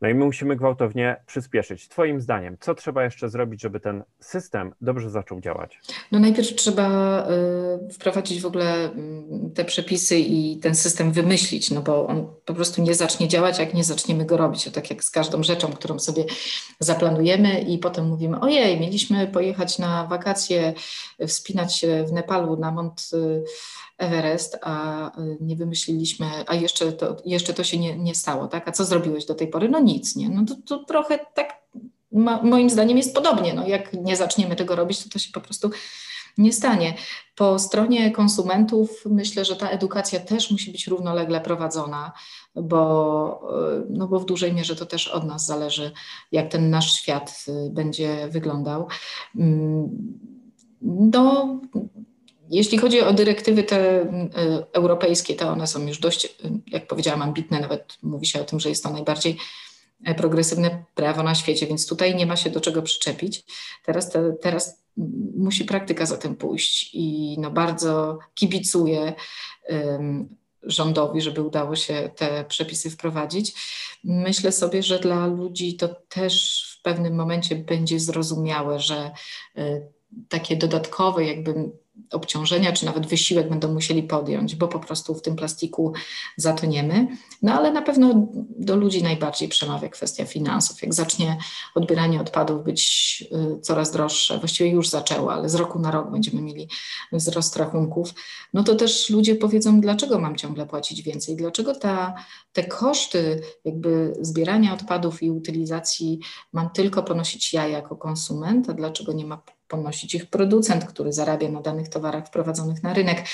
No 0.00 0.08
i 0.08 0.14
my 0.14 0.24
musimy 0.24 0.56
gwałtownie 0.56 1.16
przyspieszyć. 1.26 1.88
Twoim 1.88 2.20
zdaniem, 2.20 2.56
co 2.60 2.74
trzeba 2.74 3.04
jeszcze 3.04 3.28
zrobić, 3.28 3.62
żeby 3.62 3.80
ten 3.80 4.02
system 4.20 4.74
dobrze 4.80 5.10
zaczął 5.10 5.40
działać? 5.40 5.80
No 6.12 6.18
najpierw 6.18 6.54
trzeba 6.54 7.26
y, 7.88 7.92
wprowadzić 7.92 8.40
w 8.40 8.46
ogóle 8.46 8.74
mm, 8.74 9.50
te 9.54 9.64
przepisy 9.64 10.18
i 10.18 10.56
ten 10.56 10.74
system 10.74 11.12
wymyślić, 11.12 11.70
no 11.70 11.82
bo 11.82 12.06
on 12.06 12.26
po 12.44 12.54
prostu 12.54 12.82
nie 12.82 12.94
zacznie 12.94 13.28
działać, 13.28 13.58
jak 13.58 13.74
nie 13.74 13.84
zaczniemy 13.84 14.24
go 14.24 14.36
robić. 14.36 14.64
To 14.64 14.70
tak 14.70 14.90
jak 14.90 15.04
z 15.04 15.10
każdą 15.10 15.42
rzeczą, 15.42 15.72
którą 15.72 15.98
sobie 15.98 16.24
zaplanujemy 16.78 17.60
i 17.60 17.78
potem 17.78 18.08
mówimy, 18.08 18.40
ojej, 18.40 18.80
mieliśmy 18.80 19.26
pojechać 19.26 19.78
na 19.78 20.06
wakacje, 20.06 20.72
wspinać 21.26 21.76
się 21.76 22.04
w 22.04 22.12
Nepalu 22.12 22.56
na 22.56 22.70
Mont 22.70 23.10
y, 23.14 23.44
Everest, 24.00 24.58
a 24.62 25.06
y, 25.18 25.36
nie 25.40 25.56
wymyśliliśmy, 25.56 26.26
a 26.46 26.54
jeszcze 26.54 26.92
to, 26.92 27.16
jeszcze 27.24 27.54
to 27.54 27.64
się 27.64 27.78
nie, 27.78 27.98
nie 27.98 28.14
stało, 28.14 28.48
tak? 28.48 28.68
A 28.68 28.72
co 28.72 28.84
zrobiłeś 28.84 29.26
do 29.26 29.34
tej 29.34 29.48
pory? 29.48 29.68
No 29.68 29.80
nic, 29.80 30.16
nie? 30.16 30.28
No 30.28 30.44
to, 30.44 30.54
to 30.66 30.84
trochę 30.84 31.18
tak 31.34 31.60
ma, 32.12 32.42
moim 32.42 32.70
zdaniem 32.70 32.96
jest 32.96 33.14
podobnie. 33.14 33.54
No 33.54 33.66
jak 33.66 33.92
nie 33.92 34.16
zaczniemy 34.16 34.56
tego 34.56 34.76
robić, 34.76 35.04
to 35.04 35.10
to 35.10 35.18
się 35.18 35.32
po 35.32 35.40
prostu 35.40 35.70
nie 36.38 36.52
stanie. 36.52 36.94
Po 37.36 37.58
stronie 37.58 38.10
konsumentów 38.10 39.02
myślę, 39.06 39.44
że 39.44 39.56
ta 39.56 39.68
edukacja 39.68 40.20
też 40.20 40.50
musi 40.50 40.72
być 40.72 40.86
równolegle 40.86 41.40
prowadzona, 41.40 42.12
bo, 42.54 43.42
y, 43.82 43.86
no 43.90 44.08
bo 44.08 44.20
w 44.20 44.24
dużej 44.24 44.52
mierze 44.52 44.76
to 44.76 44.86
też 44.86 45.08
od 45.08 45.24
nas 45.24 45.46
zależy, 45.46 45.92
jak 46.32 46.50
ten 46.50 46.70
nasz 46.70 46.92
świat 46.92 47.44
y, 47.48 47.70
będzie 47.70 48.28
wyglądał. 48.28 48.88
Mm, 49.36 49.88
no, 50.82 51.60
jeśli 52.50 52.78
chodzi 52.78 53.00
o 53.00 53.12
dyrektywy 53.12 53.62
te 53.62 54.02
y, 54.02 54.06
europejskie, 54.72 55.34
to 55.34 55.48
one 55.48 55.66
są 55.66 55.86
już 55.86 55.98
dość, 55.98 56.24
y, 56.24 56.28
jak 56.66 56.86
powiedziałam, 56.86 57.22
ambitne, 57.22 57.60
nawet 57.60 57.98
mówi 58.02 58.26
się 58.26 58.40
o 58.40 58.44
tym, 58.44 58.60
że 58.60 58.68
jest 58.68 58.84
to 58.84 58.90
najbardziej 58.90 59.36
e, 60.04 60.14
progresywne 60.14 60.84
prawo 60.94 61.22
na 61.22 61.34
świecie, 61.34 61.66
więc 61.66 61.86
tutaj 61.86 62.14
nie 62.14 62.26
ma 62.26 62.36
się 62.36 62.50
do 62.50 62.60
czego 62.60 62.82
przyczepić. 62.82 63.44
Teraz, 63.84 64.10
te, 64.10 64.32
teraz 64.32 64.82
musi 65.36 65.64
praktyka 65.64 66.06
za 66.06 66.16
tym 66.16 66.36
pójść 66.36 66.90
i 66.92 67.36
no 67.38 67.50
bardzo 67.50 68.18
kibicuję 68.34 69.14
rządowi, 70.62 71.20
żeby 71.20 71.42
udało 71.42 71.76
się 71.76 72.10
te 72.16 72.44
przepisy 72.44 72.90
wprowadzić. 72.90 73.54
Myślę 74.04 74.52
sobie, 74.52 74.82
że 74.82 74.98
dla 74.98 75.26
ludzi 75.26 75.76
to 75.76 75.88
też 75.88 76.64
w 76.78 76.82
pewnym 76.82 77.14
momencie 77.14 77.56
będzie 77.56 78.00
zrozumiałe, 78.00 78.80
że 78.80 79.10
y, 79.58 79.82
takie 80.28 80.56
dodatkowe 80.56 81.24
jakby 81.24 81.70
obciążenia, 82.12 82.72
czy 82.72 82.86
nawet 82.86 83.06
wysiłek 83.06 83.48
będą 83.48 83.74
musieli 83.74 84.02
podjąć, 84.02 84.56
bo 84.56 84.68
po 84.68 84.80
prostu 84.80 85.14
w 85.14 85.22
tym 85.22 85.36
plastiku 85.36 85.92
zatoniemy. 86.36 87.06
No 87.42 87.52
ale 87.52 87.72
na 87.72 87.82
pewno 87.82 88.28
do 88.58 88.76
ludzi 88.76 89.02
najbardziej 89.02 89.48
przemawia 89.48 89.88
kwestia 89.88 90.24
finansów. 90.24 90.82
Jak 90.82 90.94
zacznie 90.94 91.38
odbieranie 91.74 92.20
odpadów 92.20 92.64
być 92.64 93.24
y, 93.56 93.60
coraz 93.60 93.90
droższe, 93.90 94.38
właściwie 94.38 94.70
już 94.70 94.88
zaczęło, 94.88 95.32
ale 95.32 95.48
z 95.48 95.54
roku 95.54 95.78
na 95.78 95.90
rok 95.90 96.10
będziemy 96.10 96.42
mieli 96.42 96.68
wzrost 97.12 97.56
rachunków, 97.56 98.14
no 98.54 98.64
to 98.64 98.74
też 98.74 99.10
ludzie 99.10 99.34
powiedzą, 99.34 99.80
dlaczego 99.80 100.18
mam 100.18 100.36
ciągle 100.36 100.66
płacić 100.66 101.02
więcej, 101.02 101.36
dlaczego 101.36 101.74
ta, 101.74 102.14
te 102.52 102.64
koszty 102.64 103.40
jakby 103.64 104.16
zbierania 104.20 104.74
odpadów 104.74 105.22
i 105.22 105.30
utylizacji 105.30 106.20
mam 106.52 106.70
tylko 106.70 107.02
ponosić 107.02 107.52
ja 107.52 107.66
jako 107.66 107.96
konsument, 107.96 108.70
a 108.70 108.72
dlaczego 108.72 109.12
nie 109.12 109.26
ma 109.26 109.42
ponosić 109.70 110.14
ich 110.14 110.26
producent, 110.26 110.84
który 110.84 111.12
zarabia 111.12 111.48
na 111.48 111.60
danych 111.60 111.88
towarach 111.88 112.26
wprowadzonych 112.26 112.82
na 112.82 112.94
rynek. 112.94 113.24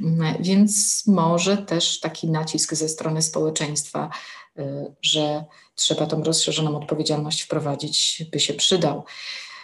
Mm, 0.00 0.42
więc 0.42 1.02
może 1.06 1.56
też 1.56 2.00
taki 2.00 2.30
nacisk 2.30 2.74
ze 2.74 2.88
strony 2.88 3.22
społeczeństwa, 3.22 4.10
y, 4.58 4.62
że 5.02 5.44
trzeba 5.74 6.06
tą 6.06 6.22
rozszerzoną 6.22 6.76
odpowiedzialność 6.76 7.42
wprowadzić, 7.42 8.24
by 8.32 8.40
się 8.40 8.54
przydał. 8.54 9.04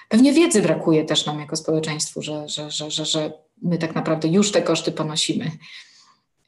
Pewnie 0.09 0.33
wiedzy 0.33 0.63
brakuje 0.63 1.05
też 1.05 1.27
nam 1.27 1.41
jako 1.41 1.57
społeczeństwu, 1.57 2.23
że, 2.23 2.49
że, 2.49 2.71
że, 2.71 2.91
że, 2.91 3.07
że 3.07 3.33
my 3.63 3.79
tak 3.79 3.95
naprawdę 3.95 4.29
już 4.29 4.53
te 4.53 4.63
koszty 4.63 4.93
ponosimy. 4.93 5.51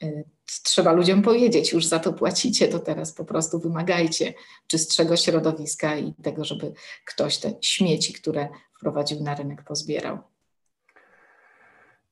Y, 0.03 0.25
trzeba 0.63 0.93
ludziom 0.93 1.23
powiedzieć, 1.23 1.73
już 1.73 1.87
za 1.87 1.99
to 1.99 2.13
płacicie, 2.13 2.69
to 2.69 2.79
teraz 2.79 3.13
po 3.13 3.25
prostu 3.25 3.59
wymagajcie 3.59 4.35
czystszego 4.67 5.17
środowiska 5.17 5.97
i 5.97 6.15
tego, 6.23 6.45
żeby 6.45 6.73
ktoś 7.05 7.39
te 7.39 7.53
śmieci, 7.61 8.13
które 8.13 8.49
wprowadził 8.79 9.23
na 9.23 9.35
rynek, 9.35 9.63
pozbierał. 9.63 10.19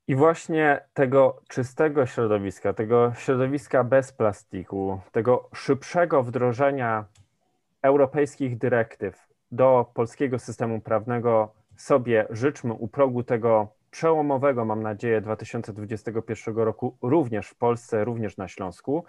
I 0.09 0.15
właśnie 0.15 0.81
tego 0.95 1.43
czystego 1.49 2.07
środowiska, 2.07 2.73
tego 2.73 3.13
środowiska 3.15 3.85
bez 3.85 4.13
plastiku, 4.13 5.01
tego 5.13 5.49
szybszego 5.55 6.23
wdrożenia 6.23 7.05
europejskich 7.83 8.59
dyrektyw 8.59 9.29
do 9.53 9.91
polskiego 9.95 10.39
systemu 10.39 10.81
prawnego 10.81 11.55
sobie 11.77 12.27
życzmy 12.31 12.73
u 12.73 12.89
progu 12.89 13.23
tego 13.23 13.69
przełomowego, 13.91 14.65
mam 14.65 14.83
nadzieję, 14.83 15.21
2021 15.21 16.57
roku, 16.57 16.97
również 17.03 17.49
w 17.49 17.55
Polsce, 17.55 18.05
również 18.05 18.37
na 18.37 18.49
Śląsku. 18.49 19.05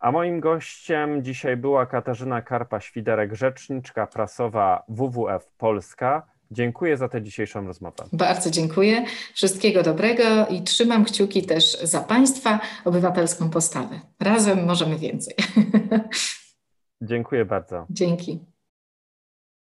A 0.00 0.12
moim 0.12 0.40
gościem 0.40 1.24
dzisiaj 1.24 1.56
była 1.56 1.86
Katarzyna 1.86 2.42
Karpa-Świderek, 2.42 3.34
rzeczniczka 3.34 4.06
prasowa 4.06 4.82
WWF 4.88 5.52
Polska. 5.58 6.37
Dziękuję 6.50 6.96
za 6.96 7.08
tę 7.08 7.22
dzisiejszą 7.22 7.66
rozmowę. 7.66 8.04
Bardzo 8.12 8.50
dziękuję. 8.50 9.04
Wszystkiego 9.34 9.82
dobrego 9.82 10.46
i 10.50 10.62
trzymam 10.62 11.04
kciuki 11.04 11.42
też 11.42 11.78
za 11.82 12.00
Państwa 12.00 12.60
obywatelską 12.84 13.50
postawę. 13.50 14.00
Razem 14.20 14.64
możemy 14.66 14.98
więcej. 14.98 15.34
Dziękuję 17.02 17.44
bardzo. 17.44 17.86
Dzięki. 17.90 18.38